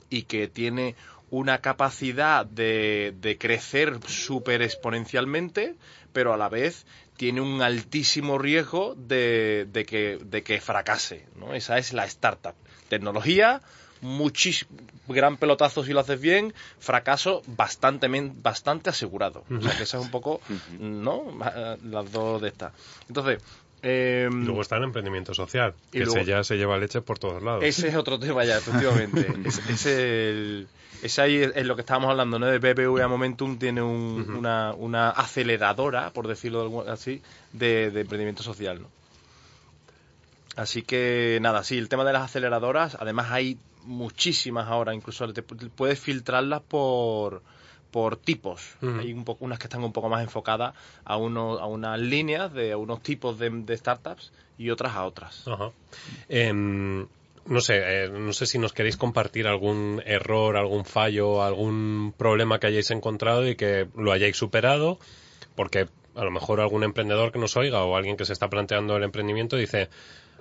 [0.09, 0.95] y que tiene
[1.29, 5.75] una capacidad de, de crecer súper exponencialmente,
[6.13, 6.85] pero a la vez
[7.17, 11.27] tiene un altísimo riesgo de, de que, de que fracase.
[11.35, 11.53] ¿no?
[11.53, 12.55] Esa es la startup.
[12.89, 13.61] Tecnología,
[14.01, 14.69] muchísimo,
[15.07, 19.43] gran pelotazo si lo haces bien, fracaso bastante, bastante asegurado.
[19.49, 20.41] O sea que esa es un poco,
[20.79, 21.23] ¿no?
[21.41, 22.73] Ah, Las dos de estas.
[23.07, 23.39] Entonces,
[23.87, 27.19] eh, luego está el emprendimiento social, Y que luego- se ya se lleva leche por
[27.19, 27.63] todos lados.
[27.63, 29.27] ese es otro tema ya, efectivamente.
[29.45, 30.67] es, es el-
[31.03, 32.47] ese ahí es, es lo que estábamos hablando, ¿no?
[32.47, 37.21] De BBVA Momentum tiene un- una, una aceleradora, por decirlo así,
[37.53, 38.87] de, de emprendimiento social, ¿no?
[40.55, 45.41] Así que nada, sí, el tema de las aceleradoras, además hay muchísimas ahora, incluso te-
[45.43, 47.41] puedes filtrarlas por
[47.91, 48.75] por tipos.
[48.99, 50.73] Hay un poco, unas que están un poco más enfocadas
[51.05, 55.05] a, uno, a unas líneas de a unos tipos de, de startups y otras a
[55.05, 55.47] otras.
[56.27, 57.07] Em,
[57.45, 62.59] no sé, eh, no sé si nos queréis compartir algún error, algún fallo, algún problema
[62.59, 64.99] que hayáis encontrado y que lo hayáis superado,
[65.55, 68.97] porque a lo mejor algún emprendedor que nos oiga o alguien que se está planteando
[68.97, 69.87] el emprendimiento dice,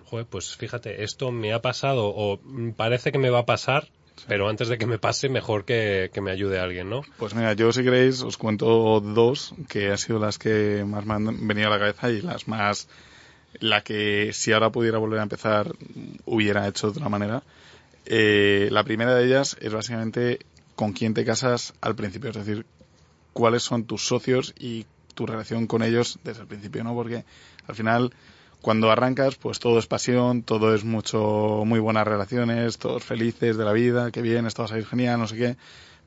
[0.04, 2.40] joder, pues fíjate, esto me ha pasado o
[2.76, 3.88] parece que me va a pasar,
[4.28, 7.02] pero antes de que me pase, mejor que, que me ayude alguien, ¿no?
[7.18, 11.14] Pues mira, yo si queréis os cuento dos que han sido las que más me
[11.14, 12.88] han venido a la cabeza y las más
[13.60, 15.74] la que si ahora pudiera volver a empezar
[16.24, 17.42] hubiera hecho de otra manera.
[18.06, 20.40] Eh, la primera de ellas es básicamente
[20.74, 22.66] con quién te casas al principio, es decir,
[23.32, 26.94] cuáles son tus socios y tu relación con ellos desde el principio, ¿no?
[26.94, 27.24] Porque
[27.66, 28.12] al final
[28.64, 33.64] cuando arrancas, pues todo es pasión, todo es mucho, muy buenas relaciones, todos felices de
[33.66, 35.56] la vida, que bien, esto va a salir genial, no sé qué.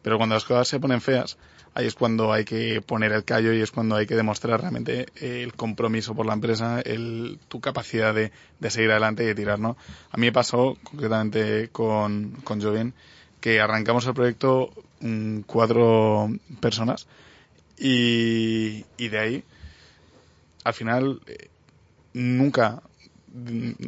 [0.01, 1.37] Pero cuando las cosas se ponen feas,
[1.75, 5.05] ahí es cuando hay que poner el callo y es cuando hay que demostrar realmente
[5.17, 9.59] el compromiso por la empresa, el, tu capacidad de, de seguir adelante y de tirar,
[9.59, 9.77] ¿no?
[10.09, 12.95] A mí me pasó concretamente con, con Jovien
[13.39, 16.27] que arrancamos el proyecto mm, cuatro
[16.59, 17.05] personas
[17.77, 19.43] y, y de ahí,
[20.63, 21.49] al final, eh,
[22.17, 22.81] nunca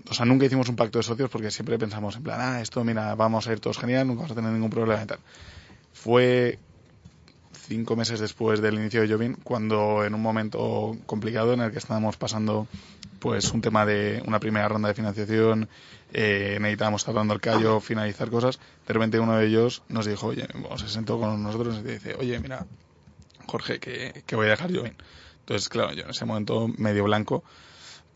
[0.09, 2.83] o sea, nunca hicimos un pacto de socios porque siempre pensamos en plan, ah, esto,
[2.83, 5.19] mira, vamos a ir todos genial, nunca vamos a tener ningún problema y tal.
[5.93, 6.59] Fue
[7.53, 11.79] cinco meses después del inicio de Jovin cuando en un momento complicado en el que
[11.79, 12.67] estábamos pasando
[13.19, 15.67] pues un tema de una primera ronda de financiación,
[16.13, 20.27] eh, necesitábamos estar dando el callo, finalizar cosas, de repente uno de ellos nos dijo,
[20.27, 22.65] oye, se sentó con nosotros y dice, oye, mira,
[23.45, 24.95] Jorge, que, que voy a dejar Jovin.
[25.39, 27.43] Entonces, claro, yo en ese momento medio blanco,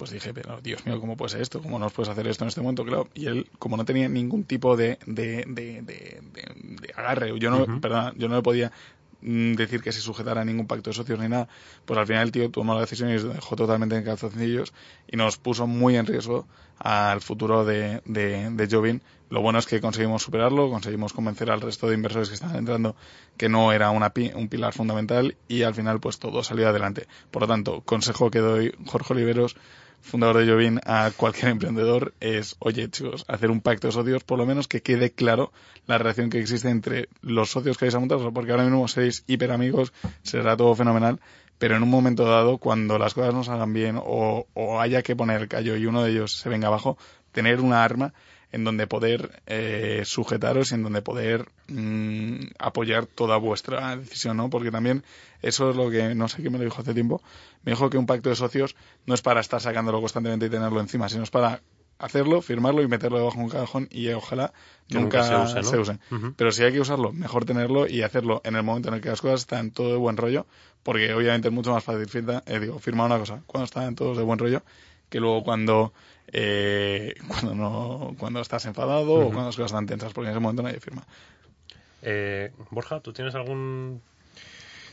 [0.04, 1.62] pues dije, pero Dios mío, ¿cómo puede ser esto?
[1.62, 2.84] ¿Cómo nos puedes hacer esto en este momento?
[2.84, 7.38] Claro, y él, como no tenía ningún tipo de, de, de, de, de- de agarre,
[7.40, 8.72] yo no, perdona, yo no le podía
[9.22, 11.48] mm, decir que se sujetara a ningún pacto de socios ni nada,
[11.86, 14.74] pues al final el tío tomó la decisión y nos dejó totalmente en calzoncillos
[15.08, 16.48] y nos puso muy en riesgo
[16.80, 19.02] al futuro de, de, de Jovin.
[19.30, 22.96] Lo bueno es que conseguimos superarlo, conseguimos convencer al resto de inversores que estaban entrando
[23.38, 27.08] que no era una pi- un pilar fundamental y al final pues todo salió adelante.
[27.32, 29.56] Por lo tanto, consejo que doy Jorge Oliveros,
[30.04, 34.38] fundador de Jovin, a cualquier emprendedor es, oye chicos, hacer un pacto de socios, por
[34.38, 35.52] lo menos que quede claro
[35.88, 39.52] la relación que existe entre los socios que vais a porque ahora mismo seréis hiper
[39.52, 41.20] amigos, será todo fenomenal,
[41.58, 45.16] pero en un momento dado, cuando las cosas no salgan bien o, o haya que
[45.16, 46.98] poner callo y uno de ellos se venga abajo,
[47.32, 48.14] tener una arma
[48.54, 54.52] en donde poder eh, sujetaros y en donde poder mm, apoyar toda vuestra decisión, ¿no?
[54.52, 55.04] Porque también
[55.42, 57.22] eso es lo que, no sé quién me lo dijo hace tiempo,
[57.64, 58.76] me dijo que un pacto de socios
[59.08, 61.62] no es para estar sacándolo constantemente y tenerlo encima, sino es para
[61.98, 64.54] hacerlo, firmarlo y meterlo debajo de un cajón y ojalá
[64.88, 65.70] Que nunca, nunca se use, ¿no?
[65.70, 66.00] se use.
[66.12, 66.34] Ujú.
[66.38, 69.10] Pero si hay que usarlo, mejor tenerlo y hacerlo en el momento en el que
[69.10, 70.46] las cosas están todo de buen rollo,
[70.84, 74.16] porque obviamente es mucho más fácil firma, eh, digo, firmar una cosa cuando están todos
[74.16, 74.62] de buen rollo
[75.14, 75.94] que luego cuando
[76.34, 80.40] eh, cuando no cuando estás enfadado o cuando las cosas están tensas, porque en ese
[80.42, 81.04] momento nadie firma.
[82.02, 84.02] Eh, Borja, ¿tú tienes algún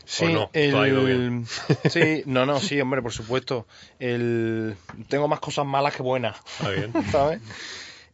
[0.05, 0.49] Sí, ¿O no?
[0.53, 1.45] el- Todo ha ido bien.
[1.89, 3.67] sí, no, no, sí, hombre, por supuesto.
[3.99, 4.75] El...
[5.09, 6.93] Tengo más cosas malas que buenas, Está bien.
[7.11, 7.41] ¿sabes?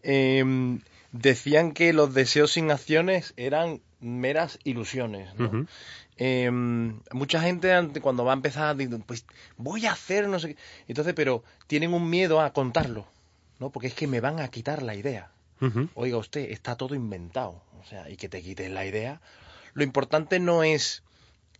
[0.03, 5.29] Em, decían que los deseos sin acciones eran meras ilusiones.
[6.17, 9.25] Em, mucha gente cuando va a empezar dice, pues
[9.57, 10.61] voy a hacer no sé qué.
[10.87, 13.07] Entonces, pero tienen un miedo a contarlo,
[13.59, 13.69] ¿no?
[13.69, 15.31] Porque es que me van a quitar la idea.
[15.95, 17.61] Oiga usted, está todo inventado.
[17.81, 19.21] O sea, y que te quiten la idea.
[19.73, 21.03] Lo importante no es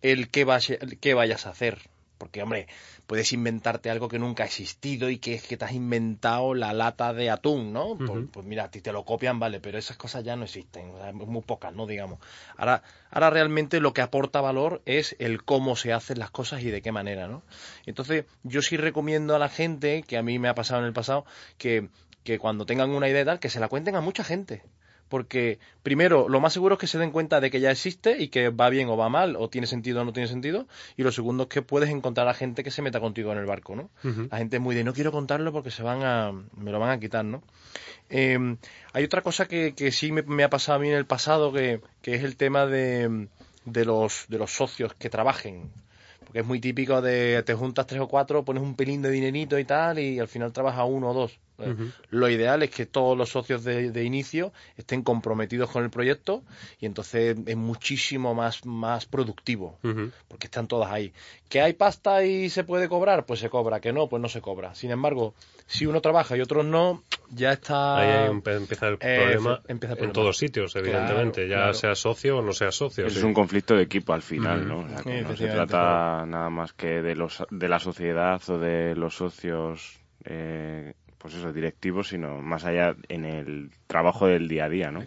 [0.01, 1.79] el qué, vaya- el qué vayas a hacer.
[2.17, 2.67] Porque, hombre,
[3.06, 6.73] puedes inventarte algo que nunca ha existido y que es que te has inventado la
[6.73, 7.97] lata de atún, ¿no?
[7.97, 10.91] pues, pues, mira, a ti te lo copian, vale, pero esas cosas ya no existen,
[11.13, 11.86] muy pocas, ¿no?
[11.86, 12.19] Digamos.
[12.56, 16.71] Ahora, ahora realmente lo que aporta valor es el cómo se hacen las cosas y
[16.71, 17.43] de qué manera, ¿no?
[17.86, 20.93] Entonces, yo sí recomiendo a la gente, que a mí me ha pasado en el
[20.93, 21.25] pasado,
[21.58, 21.89] que,
[22.23, 24.63] que cuando tengan una idea tal, que se la cuenten a mucha gente
[25.09, 28.27] porque primero lo más seguro es que se den cuenta de que ya existe y
[28.27, 31.11] que va bien o va mal o tiene sentido o no tiene sentido y lo
[31.11, 33.89] segundo es que puedes encontrar a gente que se meta contigo en el barco no
[34.03, 36.91] la gente es muy de no quiero contarlo porque se van a me lo van
[36.91, 37.43] a quitar no
[38.09, 38.57] em,
[38.93, 41.81] hay otra cosa que, que sí me, ha pasado a mí en el pasado que,
[42.01, 43.27] que es el tema de,
[43.67, 45.69] de los de los socios que trabajen.
[46.21, 49.59] Porque es muy típico de te juntas tres o cuatro pones un pelín de dinerito
[49.59, 51.39] y tal y al final trabaja uno o dos
[52.09, 56.43] lo ideal es que todos los socios de, inicio estén comprometidos con el proyecto
[56.79, 59.79] y entonces es muchísimo más, más productivo,
[60.27, 61.13] porque están todas ahí.
[61.49, 63.25] ¿Que hay pasta y se puede cobrar?
[63.25, 64.75] Pues se cobra, que no, pues no se cobra.
[64.75, 65.33] Sin embargo,
[65.65, 67.97] si uno trabaja y otros no, ya está...
[67.97, 72.71] Ahí empieza el eh, problema, en todos sitios, evidentemente, ya sea socio o no sea
[72.71, 73.05] socio.
[73.05, 74.83] Es un conflicto de equipo al final, ¿no?
[74.83, 79.99] no se trata nada más que de, los, de la sociedad o de los socios
[80.25, 84.99] eh, pues eso, directivos, sino más allá en el trabajo del día a día, ¿no?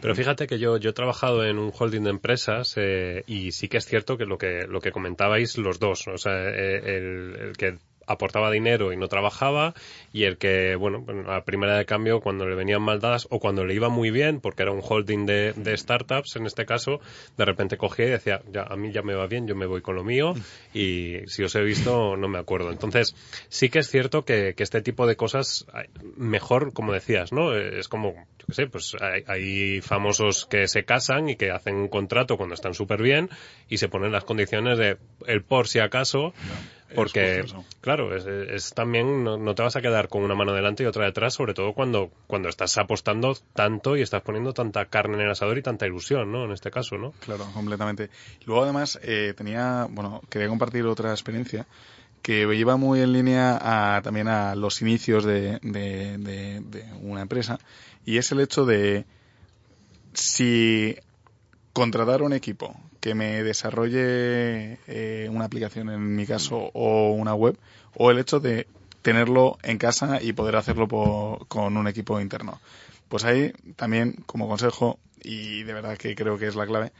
[0.00, 3.68] Pero fíjate que yo, yo he trabajado en un holding de empresas eh, y sí
[3.68, 7.36] que es cierto que lo que, lo que comentabais los dos, o sea, eh, el,
[7.40, 7.78] el que
[8.10, 9.74] aportaba dinero y no trabajaba
[10.12, 13.64] y el que, bueno, a primera de cambio cuando le venían mal dadas o cuando
[13.64, 17.00] le iba muy bien, porque era un holding de, startups en este caso,
[17.36, 19.80] de repente cogía y decía, ya, a mí ya me va bien, yo me voy
[19.80, 20.34] con lo mío
[20.74, 22.70] y si os he visto no me acuerdo.
[22.70, 23.14] Entonces,
[23.48, 25.66] sí que es cierto que, este tipo de cosas,
[26.16, 27.56] mejor, como decías, ¿no?
[27.56, 28.94] Es como, yo qué sé, pues
[29.26, 33.30] hay, famosos que se casan y que hacen un contrato cuando están súper bien
[33.68, 36.34] y se ponen las condiciones de el por si acaso.
[36.94, 37.44] Porque,
[37.80, 41.34] claro, es, también, no, te vas a quedar con una mano delante y otra detrás,
[41.34, 45.58] sobre todo cuando, cuando estás apostando tanto y estás poniendo tanta carne en el asador
[45.58, 46.44] y tanta ilusión, ¿no?
[46.44, 47.12] En este caso, ¿no?
[47.20, 48.10] Claro, completamente.
[48.44, 51.66] Luego, además, eh, tenía, bueno, quería compartir otra experiencia
[52.22, 57.58] que iba muy en línea a, también a los inicios de, de, de una empresa
[58.04, 59.06] y es el hecho de
[60.12, 60.96] si
[61.72, 67.56] contratar un equipo que me desarrolle eh, una aplicación en mi caso o una web
[67.94, 68.66] o el hecho de
[69.02, 70.86] tenerlo en casa y poder hacerlo
[71.48, 72.60] con un equipo interno.
[73.08, 76.92] Pues ahí también como consejo y de verdad que creo que es la clave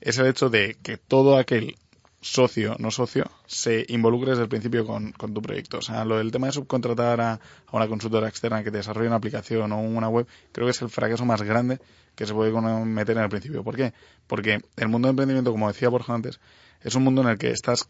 [0.00, 1.76] es el hecho de que todo aquel
[2.20, 5.78] socio, no socio, se involucre desde el principio con, tu proyecto.
[5.78, 7.40] O sea, lo del tema de subcontratar a, a,
[7.72, 10.88] una consultora externa que te desarrolle una aplicación o una web, creo que es el
[10.88, 11.78] fracaso más grande
[12.14, 12.50] que se puede
[12.84, 13.62] meter en el principio.
[13.62, 13.92] ¿Por qué?
[14.26, 16.40] Porque el mundo de emprendimiento, como decía Borja antes,
[16.82, 17.88] es un mundo en el que estás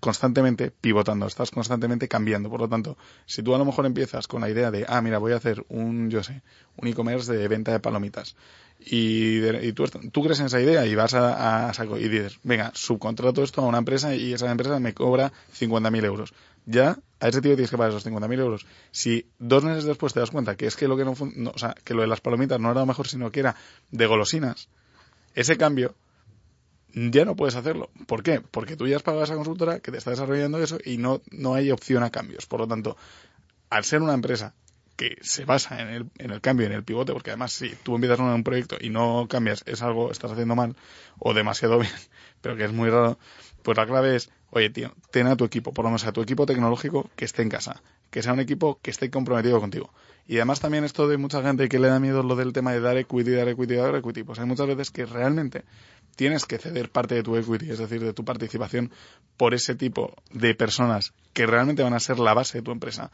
[0.00, 2.48] constantemente pivotando, estás constantemente cambiando.
[2.48, 5.18] Por lo tanto, si tú a lo mejor empiezas con la idea de, ah, mira,
[5.18, 6.42] voy a hacer un, yo sé,
[6.76, 8.36] un e-commerce de venta de palomitas,
[8.80, 12.70] y, tú, tú, crees en esa idea y vas a, a, saco y dices, venga,
[12.74, 16.32] subcontrato esto a una empresa y esa empresa me cobra 50.000 euros.
[16.64, 18.66] Ya a ese tío tienes que pagar esos 50.000 euros.
[18.92, 21.74] Si dos meses después te das cuenta que es que lo que no, o sea,
[21.84, 23.56] que lo de las palomitas no era lo mejor, sino que era
[23.90, 24.68] de golosinas,
[25.34, 25.94] ese cambio
[26.94, 27.90] ya no puedes hacerlo.
[28.06, 28.40] ¿Por qué?
[28.40, 31.20] Porque tú ya has pagado a esa consultora que te está desarrollando eso y no,
[31.30, 32.46] no hay opción a cambios.
[32.46, 32.96] Por lo tanto,
[33.70, 34.54] al ser una empresa
[34.98, 37.94] que se basa en el, en el cambio, en el pivote, porque además si tú
[37.94, 40.74] empiezas un proyecto y no cambias, es algo, estás haciendo mal
[41.20, 41.92] o demasiado bien,
[42.42, 43.16] pero que es muy raro,
[43.62, 46.20] pues la clave es, oye tío, ten a tu equipo, por lo menos a tu
[46.20, 47.80] equipo tecnológico que esté en casa,
[48.10, 49.92] que sea un equipo que esté comprometido contigo.
[50.26, 52.80] Y además también esto de mucha gente que le da miedo lo del tema de
[52.80, 55.64] dar equity, dar equity, dar equity, pues hay muchas veces que realmente
[56.16, 58.90] tienes que ceder parte de tu equity, es decir, de tu participación,
[59.36, 63.12] por ese tipo de personas que realmente van a ser la base de tu empresa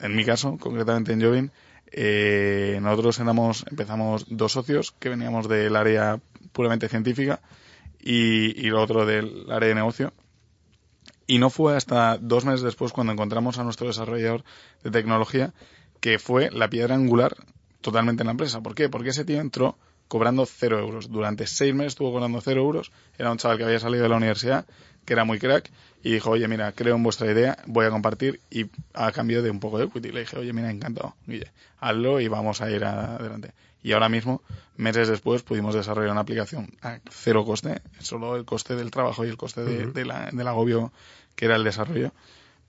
[0.00, 1.52] en mi caso, concretamente en Jovin,
[1.90, 6.20] eh, nosotros éramos, empezamos dos socios que veníamos del área
[6.52, 7.40] puramente científica
[8.00, 10.12] y, y lo otro del área de negocio.
[11.26, 14.44] Y no fue hasta dos meses después cuando encontramos a nuestro desarrollador
[14.82, 15.54] de tecnología
[16.00, 17.34] que fue la piedra angular
[17.80, 18.60] totalmente en la empresa.
[18.60, 18.88] ¿Por qué?
[18.88, 19.78] Porque ese tío entró
[20.08, 21.10] cobrando cero euros.
[21.10, 22.92] Durante seis meses estuvo cobrando cero euros.
[23.18, 24.66] Era un chaval que había salido de la universidad,
[25.04, 25.70] que era muy crack,
[26.02, 29.50] y dijo, oye, mira, creo en vuestra idea, voy a compartir, y a cambio de
[29.50, 30.12] un poco de equity.
[30.12, 33.52] Le dije, oye, mira, encantado, Guille, hazlo y vamos a ir adelante.
[33.82, 34.42] Y ahora mismo,
[34.76, 39.28] meses después, pudimos desarrollar una aplicación a cero coste, solo el coste del trabajo y
[39.28, 40.92] el coste de, la, del agobio
[41.36, 42.12] que era el desarrollo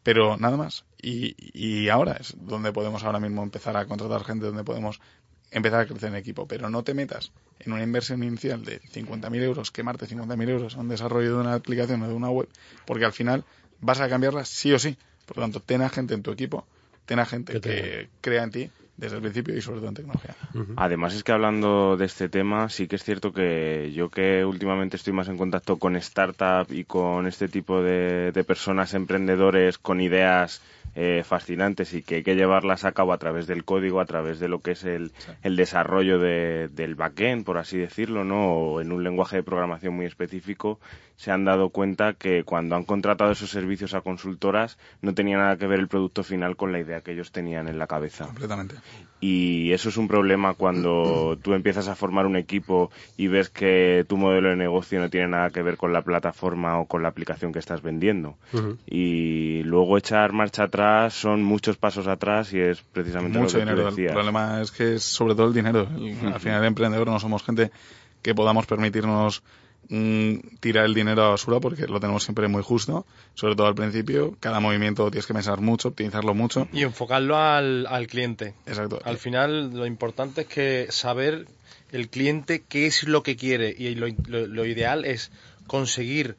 [0.06, 0.86] pero nada más.
[1.02, 5.02] Y, y, ahora es donde podemos ahora mismo empezar a contratar gente, donde podemos
[5.52, 9.42] empezar a crecer en equipo, pero no te metas en una inversión inicial de 50.000
[9.42, 12.48] euros, quemarte 50.000 euros en un desarrollo de una aplicación o de una web,
[12.86, 13.44] porque al final
[13.82, 14.98] vas a cambiarlas sí o sí.
[15.26, 16.68] Por lo tanto, ten a gente en tu equipo,
[17.06, 20.36] ten a gente Que crea en ti desde el principio y sobre todo en tecnología.
[20.78, 24.96] Además es que hablando de este tema, sí que es cierto que yo que últimamente
[24.96, 30.00] estoy más en contacto con startup y con este tipo de, de personas emprendedores con
[30.00, 30.62] ideas
[30.96, 34.40] eh, fascinantes y que hay que llevarlas a cabo a través del código, a través
[34.40, 35.12] de lo que es el,
[35.44, 38.54] el desarrollo de- del backend, por así decirlo, ¿no?
[38.54, 40.80] O en un lenguaje de programación muy específico,
[41.18, 45.58] se han dado cuenta que cuando han contratado esos servicios a consultoras no tenía nada
[45.58, 48.26] que ver el producto final con la idea que ellos tenían en la cabeza.
[48.26, 48.76] Completamente.
[49.22, 54.06] Y eso es un problema cuando tú empiezas a formar un equipo y ves que
[54.10, 57.10] tu modelo de negocio no tiene nada que ver con la plataforma o con la
[57.10, 58.38] aplicación que estás vendiendo.
[58.86, 63.72] Y luego echar marcha atrás son muchos pasos atrás y es precisamente Mucho lo que
[63.72, 63.90] dinero.
[63.96, 65.88] tú El problema es que es sobre todo el dinero.
[65.96, 67.72] El- Al final, el emprendedor no somos gente
[68.22, 69.44] que podamos permitirnos
[70.60, 73.76] tirar el dinero a la basura porque lo tenemos siempre muy justo, sobre todo al
[73.76, 74.36] principio.
[74.40, 76.68] Cada movimiento tienes que pensar mucho, optimizarlo mucho.
[76.74, 78.54] Y enfocarlo al, al cliente.
[78.66, 79.00] Exacto.
[79.04, 81.48] Al final, lo importante es que saber
[81.92, 85.32] el cliente qué es lo que quiere y lo, lo- lo ideal es
[85.68, 86.36] conseguir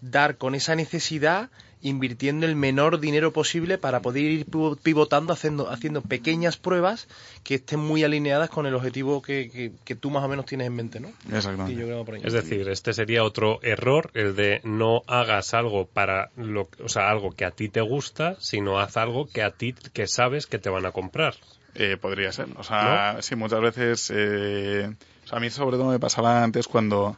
[0.00, 1.50] dar con esa necesidad
[1.88, 7.06] invirtiendo el menor dinero posible para poder ir pivo- pivotando haciendo, haciendo pequeñas pruebas
[7.44, 10.66] que estén muy alineadas con el objetivo que, que- que tú más o menos tienes
[10.66, 11.08] en mente, ¿no?
[11.32, 11.72] Exactamente.
[11.72, 12.22] Y yo creo que por ahí.
[12.24, 17.08] Es decir, este sería otro error, el de no hagas algo para lo, o sea,
[17.10, 20.58] algo que a ti te gusta, sino haz algo que a ti que sabes que
[20.58, 21.34] te van a comprar.
[21.74, 22.48] Eh, podría ser.
[22.56, 24.10] O sea, sí, muchas veces.
[24.14, 24.90] eh,
[25.24, 27.16] o sea, a mí sobre todo me pasaba antes cuando,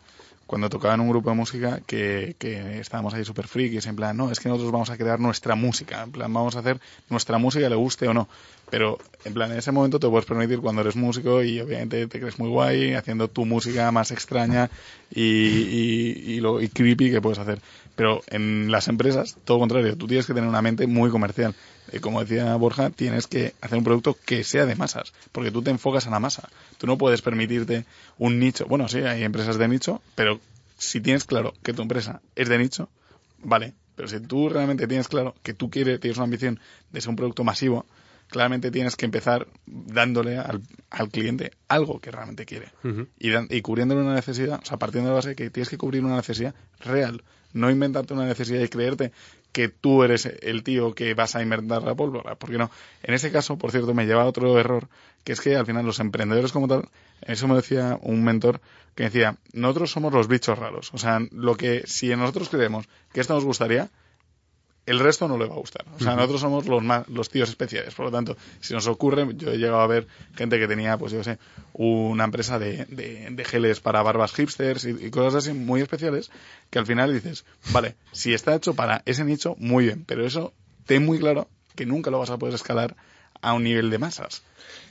[0.48, 4.16] cuando tocaba en un grupo de música que, que estábamos ahí súper frikis, en plan,
[4.16, 6.80] no, es que nosotros vamos a crear nuestra música, en plan, vamos a hacer
[7.10, 8.28] nuestra música, le guste o no.
[8.70, 12.18] Pero, en plan, en ese momento te puedes permitir cuando eres músico y obviamente te
[12.18, 14.70] crees muy guay haciendo tu música más extraña
[15.14, 17.60] y, y, y lo y creepy que puedes hacer.
[17.98, 21.56] Pero en las empresas, todo contrario, tú tienes que tener una mente muy comercial.
[21.90, 25.62] Eh, como decía Borja, tienes que hacer un producto que sea de masas, porque tú
[25.62, 26.48] te enfocas a la masa.
[26.78, 28.66] Tú no puedes permitirte un nicho.
[28.66, 30.38] Bueno, sí, hay empresas de nicho, pero
[30.78, 32.88] si tienes claro que tu empresa es de nicho,
[33.42, 33.74] vale.
[33.96, 36.60] Pero si tú realmente tienes claro que tú quieres, tienes una ambición
[36.92, 37.84] de ser un producto masivo,
[38.28, 42.68] claramente tienes que empezar dándole al, al cliente algo que realmente quiere.
[43.18, 45.78] y, dan- y cubriéndole una necesidad, o sea, partiendo de la base que tienes que
[45.78, 49.12] cubrir una necesidad real, no inventarte una necesidad y creerte
[49.52, 52.70] que tú eres el tío que vas a inventar la pólvora, porque no.
[53.02, 54.88] En ese caso, por cierto, me lleva a otro error,
[55.24, 56.88] que es que al final los emprendedores como tal,
[57.22, 58.60] eso me decía un mentor
[58.94, 63.20] que decía, nosotros somos los bichos raros, o sea, lo que si nosotros creemos que
[63.20, 63.88] esto nos gustaría,
[64.88, 65.84] el resto no le va a gustar.
[65.94, 67.94] O sea, nosotros somos los más, los tíos especiales.
[67.94, 71.12] Por lo tanto, si nos ocurre, yo he llegado a ver gente que tenía, pues
[71.12, 71.38] yo sé,
[71.74, 76.30] una empresa de, de, de geles para barbas hipsters y, y cosas así muy especiales,
[76.70, 80.54] que al final dices, vale, si está hecho para ese nicho, muy bien, pero eso
[80.86, 82.96] ten muy claro que nunca lo vas a poder escalar
[83.40, 84.42] a un nivel de masas.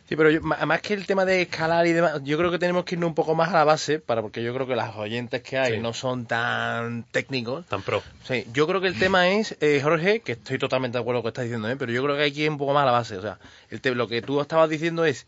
[0.07, 2.85] Sí, pero yo- más que el tema de escalar y demás, yo creo que tenemos
[2.85, 5.41] que irnos un poco más a la base, para porque yo creo que las oyentes
[5.43, 5.79] que hay Sí.
[5.79, 7.65] no son tan técnicos.
[7.67, 8.01] Tan pro.
[8.23, 11.27] Sí, yo creo que el tema es, eh, Jorge, que estoy totalmente de acuerdo con
[11.27, 11.75] lo que estás diciendo, ¿eh?
[11.75, 13.17] pero yo creo que hay que ir un poco más a la base.
[13.17, 13.37] O sea,
[13.69, 15.27] el te- lo que tú estabas diciendo es,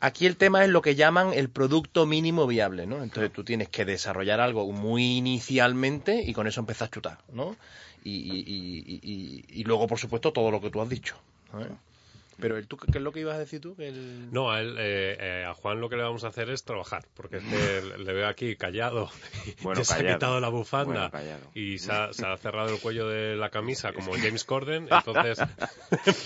[0.00, 3.02] aquí el tema es lo que llaman el producto mínimo viable, ¿no?
[3.02, 7.56] Entonces tú tienes que desarrollar algo muy inicialmente y con eso empezar a chutar, ¿no?
[8.04, 11.14] Y, y, y, y- y luego, por supuesto, todo lo que tú has dicho.
[11.50, 11.68] ¿sabes?
[12.40, 13.74] Pero el- ¿tú, ¿qué es lo que ibas a decir tú?
[13.78, 16.64] El- No, a, él, eh, eh, a Juan lo que le vamos a hacer es
[16.64, 19.10] trabajar, porque es que le veo aquí callado,
[19.62, 22.80] Bueno, que se ha quitado la bufanda Bueno, y se ha, se ha cerrado el
[22.80, 25.38] cuello de la camisa como James Corden, entonces...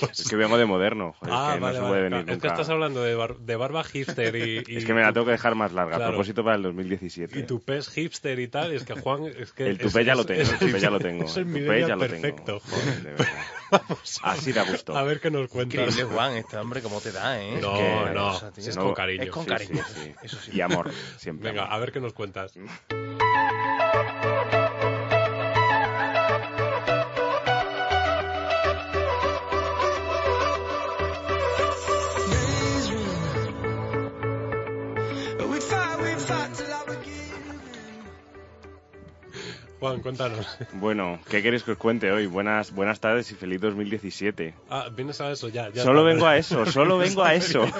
[0.01, 2.09] pues- Es que vengo de moderno, joder, es ah, que vale, no se vale, puede
[2.09, 2.25] claro.
[2.25, 5.03] venir Es que estás hablando de, bar- de barba hipster y, y Es que me
[5.03, 6.05] la tengo que dejar más larga, Claro.
[6.05, 7.39] a propósito para el 2017.
[7.39, 9.25] y tu pez hipster y tal, y es que Juan...
[9.27, 11.25] Es que El es- tupé ya lo tengo, es- el tupé ya lo tengo.
[11.25, 12.45] Es el el tupé ya lo perfecto.
[12.45, 12.61] tengo.
[12.61, 13.27] Joder, de verdad.
[14.23, 14.97] Así da gusto.
[14.97, 15.81] A ver qué nos cuentas.
[15.81, 17.59] Increíble, Juan, este hombre, cómo te da, ¿eh?
[17.61, 19.25] No, que- no, cosa, es No, con cariño.
[19.25, 19.85] es con Sí, cariño.
[19.95, 20.15] sí, sí.
[20.23, 20.51] Eso sí.
[20.55, 21.51] Y amor, siempre.
[21.51, 21.75] Venga, amor.
[21.75, 22.53] a ver qué nos cuentas.
[39.87, 40.59] Juan, cuéntanos.
[40.73, 42.27] Bueno, ¿qué queréis que os cuente hoy?
[42.27, 44.53] Buenas, buenas tardes y feliz 2017.
[44.69, 45.69] Ah, vienes a eso ya.
[45.71, 47.63] ya Solo vengo a eso, solo vengo a eso.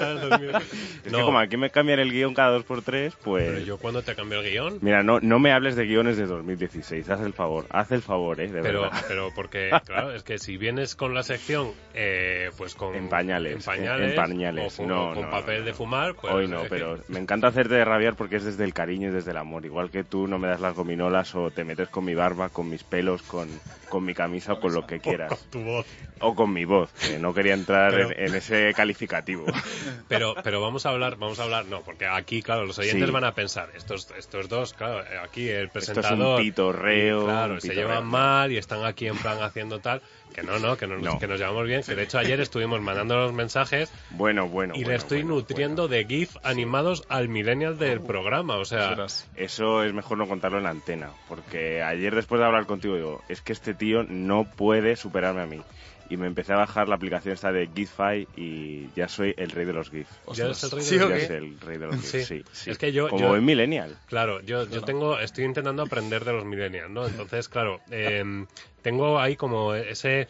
[1.05, 3.65] Es No, que como aquí me cambian el guion cada dos por tres, pero pues...
[3.65, 7.09] yo cuando te cambio el guion, Mira, no, no me hables de guiones de 2016,
[7.09, 9.05] haz el favor, haz el favor, eh, de pero, verdad.
[9.07, 12.95] pero porque, claro, es que si vienes con la sección, eh, pues con...
[12.95, 14.09] En pañales, En pañales.
[14.11, 16.33] en pañales, O con, no, con no, papel de fumar, pues...
[16.33, 19.37] Hoy no, pero me encanta hacerte rabiar porque es desde el cariño y desde el
[19.37, 19.65] amor.
[19.65, 22.69] Igual que tú no me das las gominolas o te metes con mi barba, con
[22.69, 23.49] mis pelos, con,
[23.89, 25.33] con mi camisa o con lo que quieras.
[25.49, 25.87] tu voz.
[26.19, 29.45] O con mi voz, que no quería entrar Pero- en, en ese calificativo.
[30.07, 33.11] Pero, pero vamos a hablar, vamos a hablar, no, porque aquí, claro, los oyentes Sí.
[33.11, 36.39] van a pensar, estos, estos dos, claro, aquí el Esto es presentador.
[36.39, 37.25] un pitorreo.
[37.25, 40.01] claro, un se llevan mal y están aquí en plan haciendo tal.
[40.33, 41.17] Que no, no, que, nos, No.
[41.17, 41.81] que nos llevamos bien.
[41.83, 44.75] Que de hecho ayer estuvimos mandando los mensajes Bueno, bueno.
[44.75, 48.57] y le estoy bueno, nutriendo de GIF animados al millennial del programa.
[48.57, 48.95] O sea.
[49.35, 53.23] Eso es mejor no contarlo en la antena, porque ayer después de hablar contigo digo,
[53.29, 55.61] es que este tío no puede superarme a mí.
[56.09, 59.65] Y me empecé a bajar la aplicación esta de GIFI y ya soy el rey
[59.65, 60.07] de los GIF.
[60.33, 61.27] ¿ya eres el rey de Sí, los ¿o Ya qué?
[61.27, 62.23] soy el rey de los GIF, Sí.
[62.23, 62.43] sí.
[62.53, 62.69] sí.
[62.69, 63.97] Es que yo- Como yo- en Millennial.
[64.05, 67.05] Claro, yo, yo tengo, estoy intentando aprender de los millennials, ¿no?
[67.07, 68.47] Entonces, claro, em,
[68.87, 70.29] tengo ahí como ese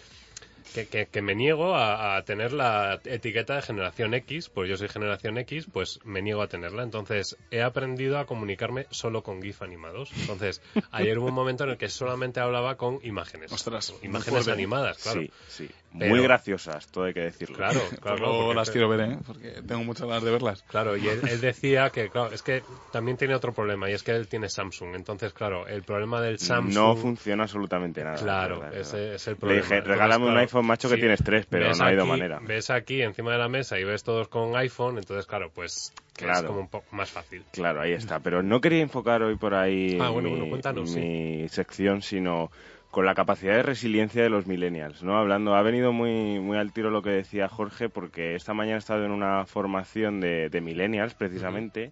[0.73, 4.75] que, que, que me niego a, a tener la etiqueta de generación X, pues yo
[4.77, 6.81] soy generación X, pues me niego a tenerla.
[6.81, 10.11] Entonces, he aprendido a comunicarme solo con GIF animados.
[10.21, 13.51] Entonces, ayer hubo un momento en el que solamente hablaba con imágenes.
[13.51, 15.21] Ostras, Imágenes animadas, claro.
[15.21, 15.69] Sí, sí.
[15.97, 17.55] Pero- Muy graciosas, todo hay que decirlo.
[17.57, 18.17] Claro, claro.
[18.41, 19.17] Porque- las quiero ver, ¿eh?
[19.25, 20.63] Porque tengo muchas ganas de verlas.
[20.63, 22.61] Claro, y él, él decía que, claro, es que
[22.91, 24.95] también tiene otro problema, y es que él tiene Samsung.
[24.95, 26.73] Entonces, claro, el problema del Samsung...
[26.73, 28.17] No funciona absolutamente nada.
[28.17, 29.15] Claro, es verdad, es ese verdad.
[29.15, 29.61] es el Le problema.
[29.61, 31.88] dije, Entonces, regálame un claro, iPhone macho que sí, tienes tres, pero ves no ha
[31.88, 32.39] aquí- manera.
[32.43, 36.25] Ves aquí encima de la mesa y ves todos con iPhone, entonces, claro, pues que
[36.25, 36.47] es Claro.
[36.47, 37.43] como un poco más fácil.
[37.53, 38.19] Claro, ahí está.
[38.19, 42.51] Pero no quería enfocar hoy por ahí Ah, bueno, mi, bueno, cuéntanos, mi sección, sino
[42.97, 45.19] con la capacidad de resiliencia de los millennials, ¿no?
[45.19, 48.79] Hablando, ha venido muy, muy al tiro lo que decía Jorge, porque esta mañana he
[48.79, 51.91] estado en una formación de, de millennials, precisamente.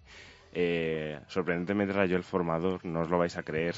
[0.52, 3.76] Eh, sorprendentemente era yo el formador, no os lo vais a creer.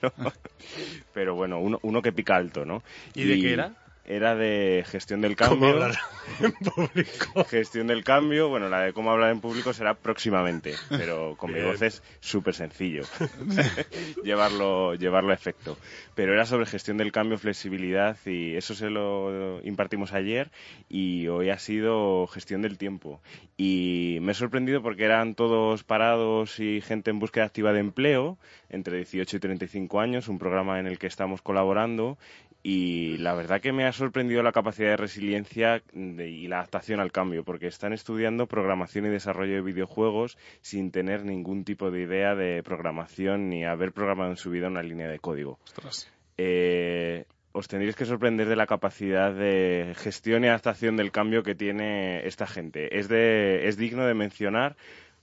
[1.12, 2.82] Pero bueno, uno, uno que pica alto, ¿no?
[3.14, 3.74] ¿Y de qué era?
[4.04, 5.68] Era de gestión del ¿Cómo cambio.
[5.68, 5.94] hablar
[6.40, 7.44] en público?
[7.48, 11.60] Gestión del cambio, bueno, la de cómo hablar en público será próximamente, pero con mi
[11.60, 13.04] voz es súper sencillo
[14.24, 15.78] llevarlo, llevarlo a efecto.
[16.16, 20.50] Pero era sobre gestión del cambio, flexibilidad y eso se lo impartimos ayer
[20.88, 23.20] y hoy ha sido gestión del tiempo.
[23.56, 28.36] Y me he sorprendido porque eran todos parados y gente en búsqueda activa de empleo,
[28.68, 32.18] entre 18 y 35 años, un programa en el que estamos colaborando
[32.64, 37.00] y la verdad que me ha sorprendido la capacidad de resiliencia de- y la adaptación
[37.00, 42.02] al cambio, porque están estudiando programación y desarrollo de videojuegos sin tener ningún tipo de
[42.02, 45.58] idea de programación ni haber programado en su vida una línea de código.
[45.64, 46.12] Ostras.
[46.38, 51.54] Eh, os tendréis que sorprender de la capacidad de gestión y adaptación del cambio que
[51.54, 52.98] tiene esta gente.
[52.98, 54.76] Es, de, es digno de mencionar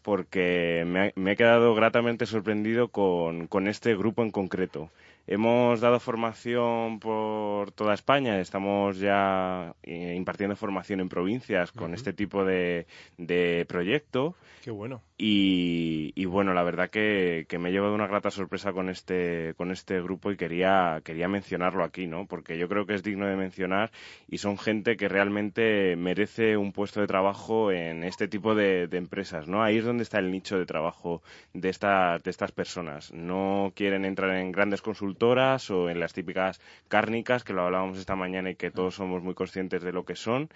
[0.04, 4.90] porque me, ha- me he quedado gratamente sorprendido con, con este grupo en concreto.
[5.28, 12.14] Hemos dado formación por toda España, estamos ya eh, impartiendo formación en provincias con este
[12.14, 14.36] tipo de, de proyecto.
[14.64, 15.02] Qué bueno.
[15.22, 20.02] Y, bueno, la verdad que, me he llevado una grata sorpresa con este, con este
[20.02, 22.26] grupo y quería, quería mencionarlo aquí, ¿no?
[22.26, 23.92] Porque yo creo que es digno de mencionar
[24.30, 29.50] y son gente que realmente merece un puesto de trabajo en este tipo de, empresas,
[29.50, 29.62] ¿no?
[29.62, 31.22] Ahí es donde está el nicho de trabajo
[31.54, 33.12] de, estas de estas personas.
[33.12, 38.16] No quieren entrar en grandes consultoras o en las típicas cárnicas, que lo hablábamos esta
[38.16, 40.48] mañana y que todos somos muy conscientes de lo que son.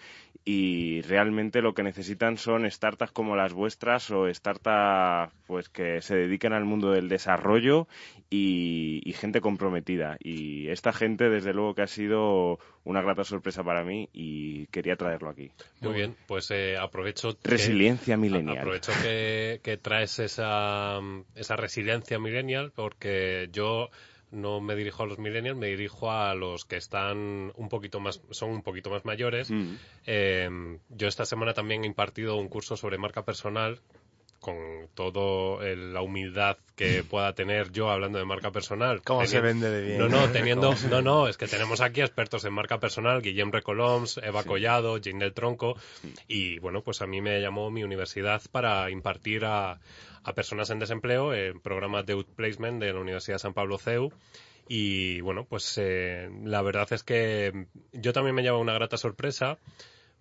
[0.45, 4.52] Y realmente lo que necesitan son startups como las vuestras o startups
[5.47, 7.87] pues que se dediquen al mundo del desarrollo
[8.29, 10.17] y, y gente comprometida.
[10.19, 14.95] Y esta gente, desde luego, que ha sido una grata sorpresa para mí y quería
[14.95, 15.51] traerlo aquí.
[15.81, 17.37] Muy bien, pues eh, aprovecho...
[17.39, 18.57] que- Resiliencia a- millennial.
[18.59, 20.99] Aprovecho que, que traes esa,
[21.35, 23.89] esa resiliencia millennial porque yo
[24.31, 28.19] no me dirijo a los millennials, me dirijo a los que están un poquito más,
[28.31, 29.51] son un poquito más mayores.
[29.51, 29.75] Mm.
[30.07, 33.79] Eh, yo esta semana también he impartido un curso sobre marca personal
[34.43, 39.01] con toda la humildad que pueda tener yo hablando de marca personal.
[39.01, 39.97] ¿Cómo se vende de bien?
[39.97, 44.19] No, no, teniendo, no, no, es que tenemos aquí expertos en marca personal, Guillem Recoloms,
[44.21, 45.77] Eva Collado, Jane del Tronco,
[46.27, 49.79] y bueno, pues a mí me llamó mi universidad para impartir a,
[50.23, 54.11] a personas en desempleo en programas de outplacement de la Universidad San Pablo CEU.
[54.67, 59.57] Y bueno, pues eh, la verdad es que yo también me llevo una grata sorpresa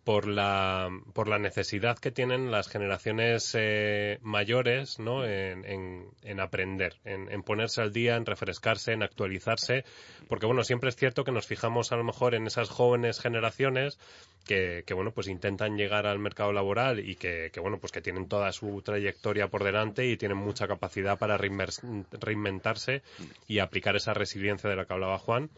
[0.04, 5.24] por la, por la necesidad que tienen las generaciones eh, mayores ¿no?
[5.24, 9.84] en, en- en aprender, en, ponerse al día, en refrescarse, en actualizarse,
[10.28, 13.98] porque bueno, siempre es cierto que nos fijamos a lo mejor en esas jóvenes generaciones
[14.46, 18.00] que, que, bueno, pues intentan llegar al mercado laboral y que, que, bueno, pues que
[18.00, 23.02] tienen toda su trayectoria por delante y tienen mucha capacidad para reinventarse
[23.46, 25.48] y aplicar esa resiliencia de la que hablaba Juan.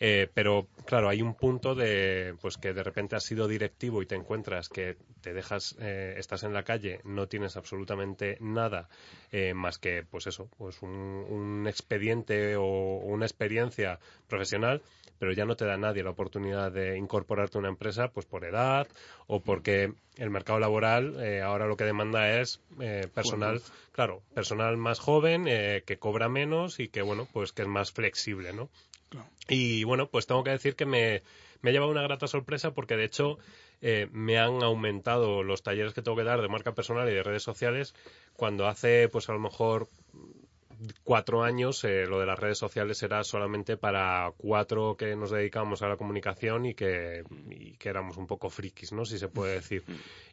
[0.00, 4.06] Eh, pero claro, hay un punto de, pues que de repente has sido directivo y
[4.06, 8.88] te encuentras que te dejas, eh, estás en la calle, no tienes absolutamente nada
[9.32, 14.82] eh, más que, pues eso, pues un, un expediente o una experiencia profesional,
[15.18, 18.44] pero ya no te da nadie la oportunidad de incorporarte a una empresa, pues por
[18.44, 18.86] edad
[19.26, 23.60] o porque el mercado laboral eh, ahora lo que demanda es eh, personal,
[23.92, 27.92] claro, personal más joven eh, que cobra menos y que bueno, pues que es más
[27.92, 28.68] flexible, ¿no?
[29.48, 31.22] Y bueno, pues tengo que decir que me,
[31.62, 33.38] me ha llevado una grata sorpresa porque de hecho
[33.80, 37.22] eh, me han aumentado los talleres que tengo que dar de marca personal y de
[37.22, 37.94] redes sociales
[38.34, 39.88] cuando hace pues a lo mejor
[41.04, 45.82] cuatro años eh, lo de las redes sociales era solamente para cuatro que nos dedicábamos
[45.82, 49.04] a la comunicación y que, y que éramos un poco frikis, ¿no?
[49.04, 49.84] Si se puede decir.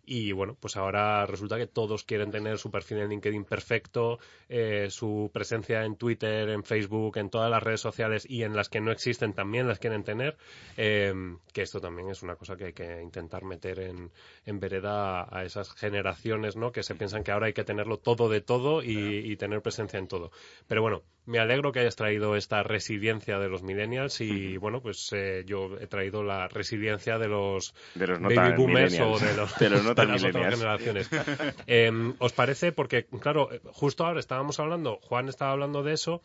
[0.05, 4.19] Y bueno, pues ahora resulta que todos quieren tener su perfil en LinkedIn perfecto,
[4.49, 8.67] eh, su presencia en Twitter, en Facebook, en todas las redes sociales y en las
[8.67, 10.35] que no existen también las quieren tener.
[10.77, 11.13] eh,
[11.53, 14.11] que esto también es una cosa que hay que intentar meter en,
[14.45, 16.71] en vereda a, a esas generaciones, ¿no?
[16.71, 19.99] Que se piensan que ahora hay que tenerlo todo de todo y, y tener presencia
[19.99, 20.31] en todo.
[20.67, 25.09] Pero bueno, me alegro que hayas traído esta resiliencia de los millennials y bueno, pues
[25.13, 29.33] eh, yo he traído la resiliencia de los, De los no baby boomers o de,
[29.37, 31.09] los, De los no tan de las otras generaciones.
[31.67, 32.71] Eh, ¿Os parece?
[32.71, 36.21] Porque, claro, eh, justo ahora estábamos hablando, Juan estaba hablando de eso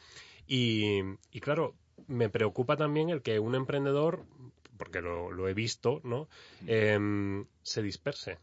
[0.47, 1.01] y,
[1.31, 1.75] y claro,
[2.07, 4.25] me preocupa también el que un emprendedor,
[4.77, 6.29] porque lo, lo he visto, ¿no?
[6.67, 8.39] Em, se disperse.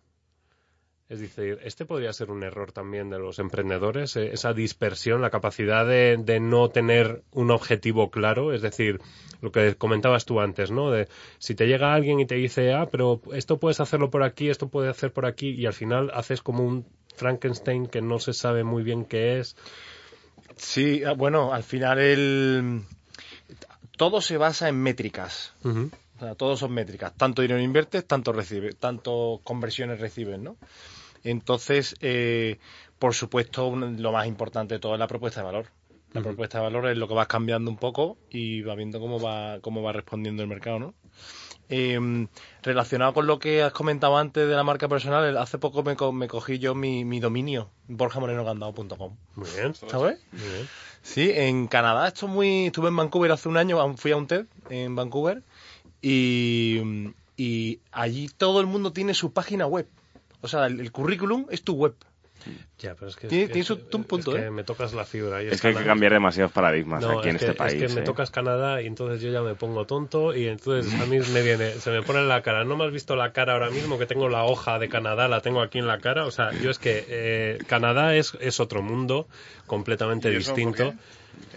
[1.08, 5.30] Es decir, este podría ser un error también de los emprendedores, eh, esa dispersión, la
[5.30, 9.00] capacidad de, de no tener un objetivo claro, es decir,
[9.42, 10.90] lo que comentabas tú antes, ¿no?
[10.90, 14.50] De si te llega alguien y te dice, ah, pero esto puedes hacerlo por aquí,
[14.50, 16.86] esto puedes hacer por aquí, y al final haces como un
[17.16, 19.56] Frankenstein que no se sabe muy bien qué es.
[20.58, 22.82] Sí, ah, bueno, al final el...
[23.96, 25.54] todo se basa en métricas.
[26.18, 27.14] O sea, todos son métricas.
[27.16, 30.56] Tanto dinero inviertes, tanto recibes, tanto conversiones recibes, ¿no?
[31.24, 32.58] Entonces, eh,
[33.00, 35.66] por supuesto, un- lo más importante de todo es la propuesta de valor.
[36.14, 39.20] La propuesta de valor es lo que vas cambiando un poco y va viendo cómo
[39.20, 40.94] va, cómo va respondiendo el mercado, ¿no?
[41.68, 42.28] Eh,
[42.62, 46.14] relacionado con lo que has comentado antes de la marca personal, hace poco me, co-
[46.14, 49.18] me cogí yo mi, mi dominio, borjamorenogandao.com.
[49.36, 49.74] Muy bien.
[49.76, 50.20] ¿Sabes?
[50.32, 50.68] Muy bien.
[51.02, 52.68] Sí, en Canadá esto es muy...
[52.68, 55.42] Estuve en Vancouver hace un año, fui a un TED en Vancouver
[56.10, 56.82] y,
[57.38, 59.88] y allí todo el mundo tiene su página web.
[60.42, 61.96] O sea, el, el currículum es tu web.
[62.78, 64.52] Ya, pero es que, Tiene- es que- tiene su- un punto, es que ¿eh?
[64.52, 65.42] me tocas la fibra.
[65.42, 67.74] y Es que hay que cambiar demasiados paradigmas No, aquí en es este país.
[67.82, 68.04] Es que me ¿eh?
[68.04, 71.72] tocas Canadá y entonces yo ya me pongo tonto y entonces a mí me viene,
[71.72, 72.64] se me pone en la cara.
[72.66, 75.42] ¿No me has visto la cara ahora mismo que tengo la hoja de Canadá, la
[75.42, 76.28] tengo aquí en la cara?
[76.28, 79.28] O sea, yo es que eh, Canadá es, es otro mundo
[79.66, 80.94] completamente ¿Y eso por distinto.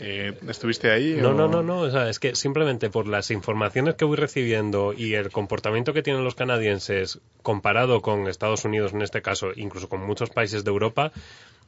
[0.00, 1.14] Eh, ¿Estuviste ahí?
[1.16, 4.16] No, o- no, no, no, o sea, es que simplemente por las informaciones que voy
[4.16, 9.48] recibiendo y el comportamiento que tienen los canadienses comparado con Estados Unidos en este caso,
[9.56, 11.12] incluso con muchos países de Europa,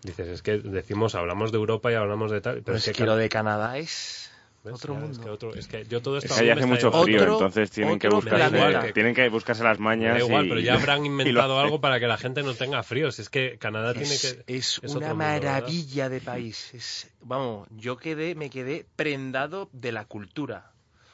[0.02, 2.96] dices, es que decimos, hablamos de Europa y hablamos de tal, pero Pero es es
[2.96, 4.29] que, que lo de Canadá es
[4.64, 4.74] ¿ves?
[4.74, 5.12] otro Ya, mundo.
[5.18, 6.90] Es que, otro- es que yo todo esto Es que allí a mí hace mucho
[7.04, 8.92] frío, Otro- entonces tienen que, buscarse, planeta.
[8.92, 10.14] tienen que buscarse las mañas.
[10.18, 13.10] da igual, y- pero ya habrán inventado algo para que la gente no tenga frío.
[13.12, 14.56] Si es que Canadá tiene Es, que.
[14.56, 16.74] es es una otro mundo, maravilla de país.
[16.74, 20.72] Es, vamos, yo quedé, me quedé prendado de la cultura.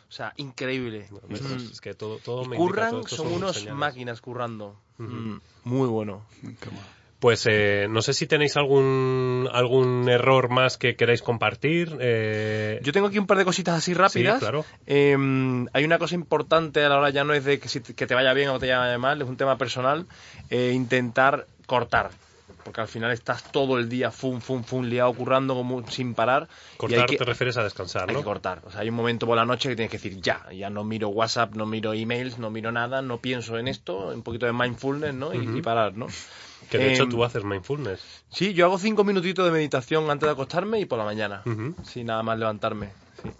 [0.09, 1.09] O sea, increíble.
[1.29, 1.43] ¿ves?
[1.43, 1.73] Mm.
[1.73, 3.75] Es que todo, todo me indica, curran, todo esto son unos señales.
[3.79, 4.81] máquinas currando.
[4.99, 6.25] Mm, muy bueno.
[6.43, 6.96] Qué bueno.
[7.27, 11.97] Pues eh, no sé si tenéis algún algún error más que queráis compartir.
[11.99, 14.35] Eh, Yo tengo aquí un par de cositas así rápidas.
[14.35, 14.65] Sí, claro.
[14.87, 15.17] Eh,
[15.73, 18.07] hay una cosa importante a la hora ya no es de que, si te- que
[18.07, 20.07] te vaya bien o te vaya mal, es un tema personal.
[20.51, 22.11] eh, intentar cortar.
[22.63, 26.47] Porque al final estás todo el día fum, fum, fum, liado, currando como sin parar.
[26.75, 28.21] y cortar hay que, te refieres a descansar, hay ¿no?
[28.21, 28.63] que cortar.
[28.67, 30.47] O sea, hay un momento por la noche que tienes que decir ya.
[30.53, 34.11] Ya no miro WhatsApp, no miro emails, no miro nada, no pienso en esto.
[34.15, 35.35] Un poquito de mindfulness, ¿no?
[35.35, 36.07] Y, y parar, ¿no?
[36.71, 38.01] Que de hecho Em, tú haces mindfulness.
[38.31, 41.43] Sí, yo hago cinco minutitos de meditación antes de acostarme y por la mañana.
[41.85, 42.91] Sí, nada más levantarme.
[43.23, 43.31] sí.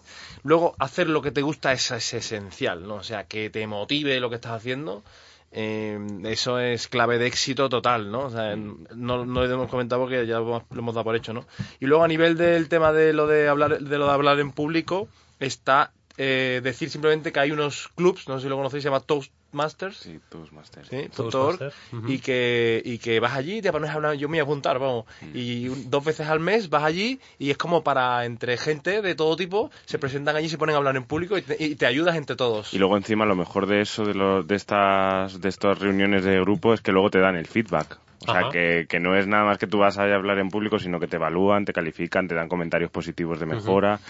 [0.45, 2.97] Luego, hacer lo que te gusta es, es esencial, ¿no?
[2.97, 5.03] O sea, que te motive lo que estás haciendo.
[5.51, 8.27] eh, eso es clave de éxito total, ¿no?
[8.27, 11.17] O sea, no, no lo hemos comentado porque ya lo hemos, lo hemos dado por
[11.17, 11.47] hecho, ¿no?
[11.81, 14.53] Y luego a nivel del tema de lo de hablar, de lo de hablar en
[14.53, 15.09] público,
[15.41, 19.01] está eh, decir simplemente que hay unos clubs, no sé si lo conocéis, se llama
[19.01, 19.97] Toastmasters.
[19.99, 20.89] Sí, Toastmasters.
[20.89, 22.13] Sí, Toastmaster, punto org, ujú.
[22.13, 24.43] y que y que vas allí y te pones a hablar yo me voy a
[24.43, 25.05] apuntar vamos
[25.35, 29.15] y un- dos veces al mes vas allí y es como para entre gente de
[29.15, 31.87] todo tipo se presentan allí se ponen a hablar en público y te, y te
[31.87, 35.49] ayudas entre todos Y luego encima lo mejor de eso, de, lo- de, estas, de
[35.49, 37.99] estas reuniones de grupo, es que luego te dan el feedback.
[38.27, 40.79] O sea, que, que no es nada más que tú vas a hablar en público,
[40.79, 44.01] sino que te evalúan, te califican, te dan comentarios positivos de mejora.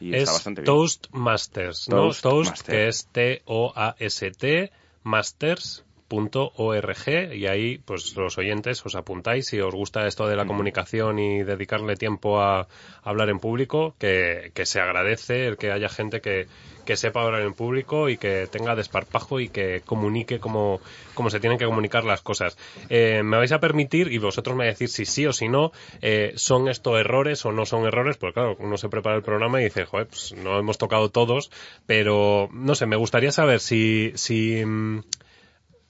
[0.00, 0.66] Y es está bastante bien.
[0.66, 2.10] Toastmasters, ¿no?
[2.12, 4.72] Toast, que es T-O-A-S-T,
[5.04, 5.92] masters.org.
[6.12, 11.18] tedx.org y ahí pues los oyentes os apuntáis si os gusta esto de la comunicación
[11.18, 12.68] y dedicarle tiempo a,
[13.02, 16.46] hablar en público, que, se agradece el que haya gente que,
[16.84, 20.80] que sepa hablar en público y que tenga desparpajo y que comunique como,
[21.14, 22.56] como se tienen que comunicar las cosas.
[22.88, 26.32] Eh, me vais a permitir, y vosotros me decís si sí o si no, eh,
[26.36, 28.16] ¿son estos errores o no son errores?
[28.16, 31.50] Pues claro, uno se prepara el programa y dice, joder, pues no hemos tocado todos,
[31.86, 35.00] pero no sé, me gustaría saber si, si mm,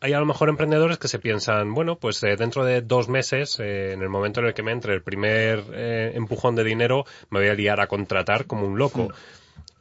[0.02, 3.60] hay a lo mejor emprendedores que se piensan, bueno, pues eh, dentro de dos meses,
[3.60, 7.04] eh, en el momento en el que me entre el primer eh, empujón de dinero,
[7.30, 9.12] me voy a liar a contratar como un loco.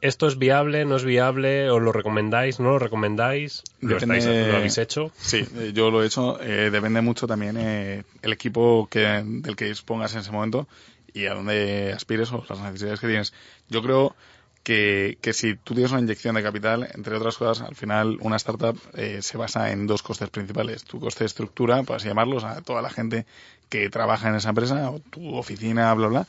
[0.02, 0.84] ¿Esto es viable?
[0.84, 1.70] ¿No es viable?
[1.70, 2.60] ¿Os lo recomendáis?
[2.60, 3.62] ¿No lo recomendáis?
[3.80, 5.12] ¿Lo, habéis hecho?
[5.16, 6.38] Sí, yo lo he hecho.
[6.38, 10.66] depende mucho también el equipo que, del que dispongas en ese momento
[11.14, 13.32] y a dónde aspires o las necesidades que tienes.
[13.68, 14.16] Yo creo
[14.62, 18.36] que, que, si tú tienes una inyección de capital, entre otras cosas, al final una
[18.36, 20.84] startup eh, se basa en dos costes principales.
[20.84, 23.26] Tu coste de estructura, por así llamarlos, a toda la gente
[23.68, 26.26] que trabaja en esa empresa, o tu oficina, bla, bla,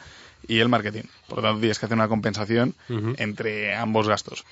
[0.47, 1.03] y el marketing.
[1.27, 2.75] Por lo tanto, tienes que hacer una compensación
[3.17, 4.45] entre ambos gastos.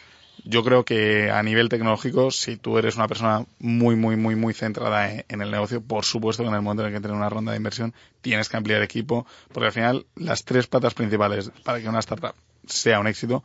[0.44, 4.54] Yo creo que a nivel tecnológico, si tú eres una persona muy, muy, muy, muy
[4.54, 7.18] centrada en, en el negocio, por supuesto que en el momento en el que tienes
[7.18, 11.52] una ronda de inversión, tienes que ampliar equipo, porque al final las tres patas principales
[11.64, 12.34] para que una startup
[12.66, 13.44] sea un éxito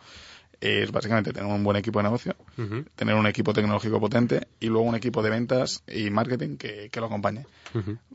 [0.60, 2.34] es básicamente tener un buen equipo de negocio,
[2.94, 7.06] tener un equipo tecnológico potente y luego un equipo de ventas y marketing que, lo
[7.06, 7.46] acompañe.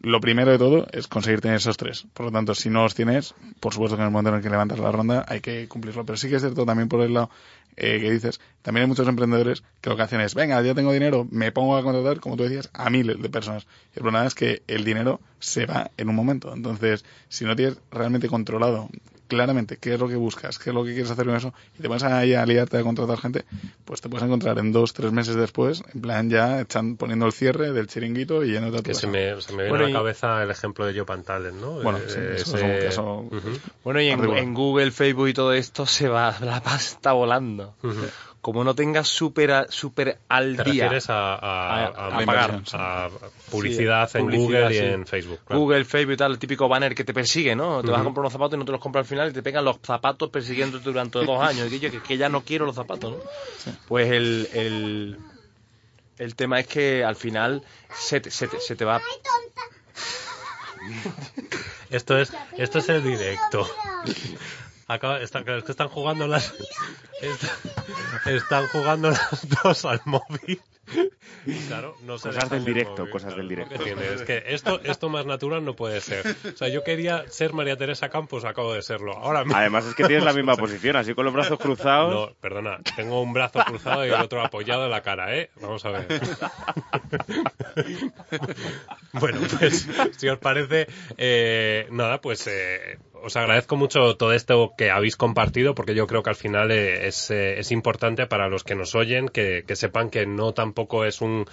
[0.01, 2.07] Lo primero de todo es conseguir tener esos tres.
[2.13, 4.41] Por lo tanto, si no los tienes, por supuesto que en el momento en el
[4.41, 6.05] que levantas la ronda hay que cumplirlo.
[6.05, 7.29] Pero sí que es cierto también por el lado
[7.77, 10.91] eh, que dices, también hay muchos emprendedores que lo que hacen es, venga, ya tengo
[10.91, 13.65] dinero, me pongo a contratar, como tú decías, a miles de personas.
[13.95, 16.53] Y el problema es que el dinero se va en un momento.
[16.53, 18.89] Entonces, si no tienes realmente controlado
[19.31, 21.81] claramente qué es lo que buscas, qué es lo que quieres hacer con eso, y
[21.81, 23.45] te vas ahí a liarte a contratar gente,
[23.85, 27.31] pues te puedes encontrar en dos, tres meses después, en plan ya echan, poniendo el
[27.31, 30.43] cierre del chiringuito y yendo de Que se me, se me viene a la cabeza
[30.43, 31.81] el ejemplo de Joe Pantales, ¿no?
[31.81, 33.29] Bueno, sí, eso es un caso
[33.85, 37.75] Bueno, y en, Google, Facebook y todo esto se va la pasta volando
[38.41, 40.85] como no tengas súper super al ¿Te día.
[40.85, 43.09] Refieres a, a, pagar a
[43.51, 45.39] publicidad en Google y en Facebook.
[45.47, 47.83] Google, Facebook y tal, el típico banner que te persigue, ¿no?
[47.83, 49.43] Te vas a comprar unos zapatos y no te los compras al final y te
[49.43, 51.71] pegan los zapatos persiguiéndote durante dos años.
[51.71, 53.19] Y que, que ya no quiero los zapatos, ¿no?
[53.87, 55.17] Pues el, el,
[56.17, 57.61] el, tema es que al final
[57.93, 58.99] se te, se te, se te va.
[61.91, 63.67] esto es, esto es el directo.
[64.91, 66.53] Acaba, están, es que están jugando las.
[68.25, 70.61] están jugando las dos al móvil.
[71.69, 73.75] Claro, no cosas del directo, cosas del directo.
[73.75, 76.35] Es que esto, esto más natural no puede ser.
[76.53, 79.13] O sea, yo quería ser María Teresa Campos, acabo de serlo.
[79.13, 82.13] Ahora Además es que tienes la misma posición, así con los brazos cruzados.
[82.13, 85.51] No, perdona, tengo un brazo cruzado y el otro apoyado en la cara, ¿eh?
[85.61, 86.07] Vamos a ver.
[89.13, 89.87] bueno, pues
[90.17, 90.87] si os parece,
[91.17, 96.23] eh, nada, pues eh, os agradezco mucho todo esto que habéis compartido porque yo creo
[96.23, 99.75] que al final eh, es, eh, es importante para los que nos oyen que, que
[99.75, 101.45] sepan que no tampoco es un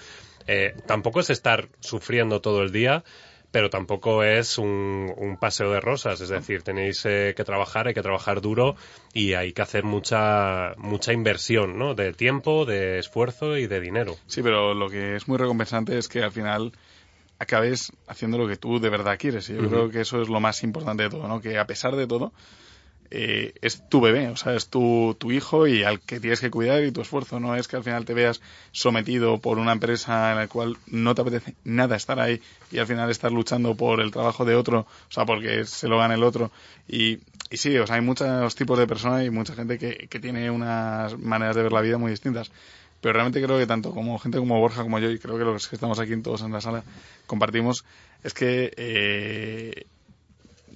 [0.47, 3.05] eh, tampoco es estar sufriendo todo el día
[3.51, 8.03] pero tampoco es un, un, paseo de rosas, es decir, tenéis que trabajar, hay que
[8.03, 8.77] trabajar duro
[9.15, 11.95] y hay que hacer mucha mucha inversión, ¿no?
[11.95, 14.17] De tiempo, de esfuerzo y de dinero.
[14.27, 16.73] Sí, pero lo que es muy recompensante es que al final
[17.39, 19.49] acabes haciendo lo que tú de verdad quieres.
[19.51, 21.41] Y yo creo que eso es lo más importante de todo, ¿no?
[21.41, 22.33] Que a pesar de todo,
[23.11, 26.51] eh, es tu bebé, o sea, es tu, tu hijo y al que tienes que
[26.51, 27.41] cuidar y tu esfuerzo.
[27.41, 28.41] No es que al final te veas
[28.73, 32.87] sometido por una empresa en la cual no te apetece nada estar ahí y al
[32.87, 36.23] final estar luchando por el trabajo de otro, o sea, porque se lo gana el
[36.23, 36.51] otro.
[36.87, 37.21] Y,
[37.51, 40.51] y sí, o sea, hay muchos tipos de personas y mucha gente que, que tiene
[40.51, 42.51] unas maneras de ver la vida muy distintas.
[43.01, 45.69] Pero realmente creo que tanto como gente como Borja como yo, y creo que los
[45.69, 46.83] que estamos aquí todos en la sala
[47.27, 47.85] compartimos,
[48.25, 49.87] es que eh,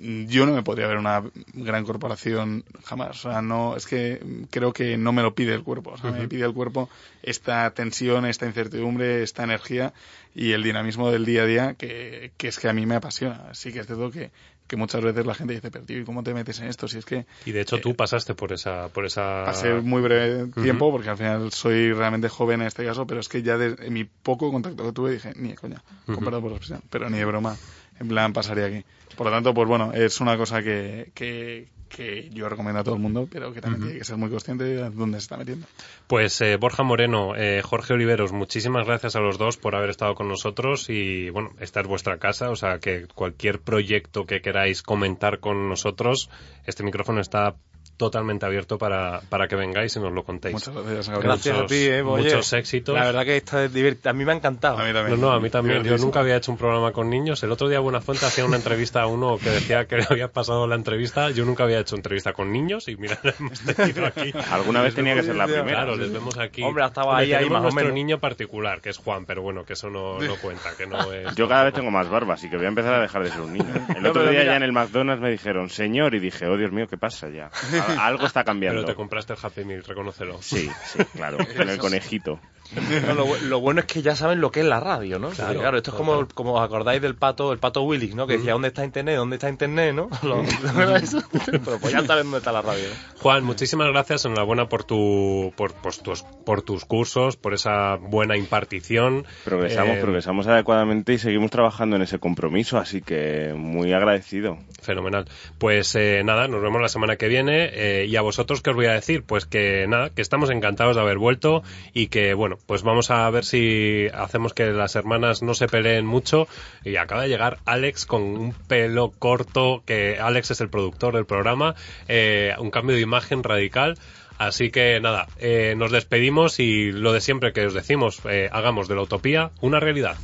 [0.03, 1.23] yo no me podría ver una
[1.55, 3.25] gran corporación jamás.
[3.25, 4.20] O sea, no, es que
[4.51, 5.91] creo que no me lo pide el cuerpo.
[5.91, 6.89] O sea, me pide el cuerpo
[7.23, 9.93] esta tensión, esta incertidumbre, esta energía
[10.35, 13.47] y el dinamismo del día a día que, que es que a mí me apasiona.
[13.51, 14.31] Así que es cierto que,
[14.67, 16.89] que muchas veces la gente dice, pero tío, ¿y cómo te metes en esto?
[16.89, 17.27] Si es que...
[17.45, 18.89] Y de hecho tú eh, pasaste por esa...
[18.89, 19.45] Por esa...
[19.45, 23.29] Pasé muy breve tiempo, porque al final soy realmente joven en este caso, pero es
[23.29, 26.57] que ya de mi poco contacto que tuve dije, ni de coña, comparado por la
[26.57, 27.57] expresión, pero ni de broma,
[28.01, 28.85] en plan pasaría aquí.
[29.17, 32.95] Por lo tanto, pues bueno, es una cosa que, que, que yo recomiendo a todo
[32.95, 35.66] el mundo, pero que también tiene que ser muy consciente de dónde se está metiendo.
[36.07, 40.14] Pues eh, Borja Moreno, eh, Jorge Oliveros, muchísimas gracias a los dos por haber estado
[40.14, 44.82] con nosotros y bueno, esta es vuestra casa, o sea que cualquier proyecto que queráis
[44.82, 46.30] comentar con nosotros,
[46.66, 47.57] este micrófono está
[48.03, 50.55] totalmente abierto para, para que vengáis y nos lo contéis.
[50.55, 51.28] Muchas gracias, Gabriel.
[51.28, 52.96] Gracias a ti, eh, muchos éxitos.
[52.96, 54.11] La verdad que esto es divertido.
[54.11, 54.78] A mí me ha encantado.
[54.78, 55.20] A mí también.
[55.20, 55.84] No, no, a mí también.
[55.84, 57.40] Yo nunca había hecho un programa con niños.
[57.44, 60.66] El otro día Buenafuente hacía una entrevista a uno que decía que le había pasado
[60.66, 61.30] la entrevista.
[61.30, 64.32] Yo nunca había hecho entrevista con niños y mira, hemos tenido aquí.
[64.50, 65.84] Alguna vez tenía que ser la primera.
[65.84, 66.64] Claro, les vemos aquí.
[66.64, 67.94] Hombre, estaba ahí, ahí más o nuestro menos.
[67.94, 71.36] niño particular, que es Juan, pero bueno, que eso no, no cuenta, que no es...
[71.36, 73.42] Yo cada vez tengo más barba, así que voy a empezar a dejar de ser
[73.42, 73.72] un niño.
[73.96, 76.86] El otro día ya en el McDonald's me dijeron, señor, y dije, oh Dios mío,
[76.88, 77.50] ¿qué pasa ya?
[77.93, 78.80] Al- Algo está cambiando.
[78.82, 80.40] Pero te compraste el Happy Meal, reconócelo.
[80.43, 82.40] Sí, sí, claro, con el conejito.
[83.07, 85.31] No, lo, bu- lo bueno es que ya saben lo que es la radio, ¿no?
[85.31, 88.27] Claro, Claro, esto es como, como os acordáis del pato, el pato Willis, ¿no?
[88.27, 89.16] Que decía, ¿dónde está Internet?
[89.16, 89.95] ¿Dónde está Internet?
[89.95, 90.09] ¿no?
[90.23, 92.85] Pero pues ya saben dónde está la radio.
[92.89, 93.20] ¿no?
[93.20, 98.37] Juan, muchísimas gracias, enhorabuena por tu, por, por tus, por tus cursos, por esa buena
[98.37, 99.25] impartición.
[99.45, 104.59] Progresamos, Eh, progresamos adecuadamente y seguimos trabajando en ese compromiso, así que muy agradecido.
[104.83, 105.27] Fenomenal.
[105.59, 107.70] Pues eh, nada, nos vemos la semana que viene.
[107.73, 109.23] eh, y a vosotros, ¿qué os voy a decir?
[109.25, 111.62] Pues que nada, que estamos encantados de haber vuelto
[111.93, 116.07] y que, bueno, pues vamos a ver si hacemos que las hermanas no se peleen
[116.07, 116.49] mucho.
[116.85, 121.27] Y acaba de llegar Alex con un pelo corto, que Alex es el productor del
[121.27, 121.75] programa,
[122.09, 123.99] eh, un cambio de imagen radical.
[124.39, 128.89] Así que nada, eh, nos despedimos y lo de siempre que os decimos, eh, hagamos
[128.89, 130.17] de la utopía una realidad.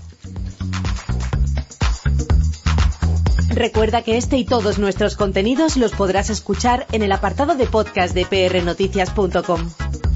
[3.50, 8.14] Recuerda que este y todos nuestros contenidos los podrás escuchar en el apartado de podcast
[8.14, 10.07] de prnoticias.com.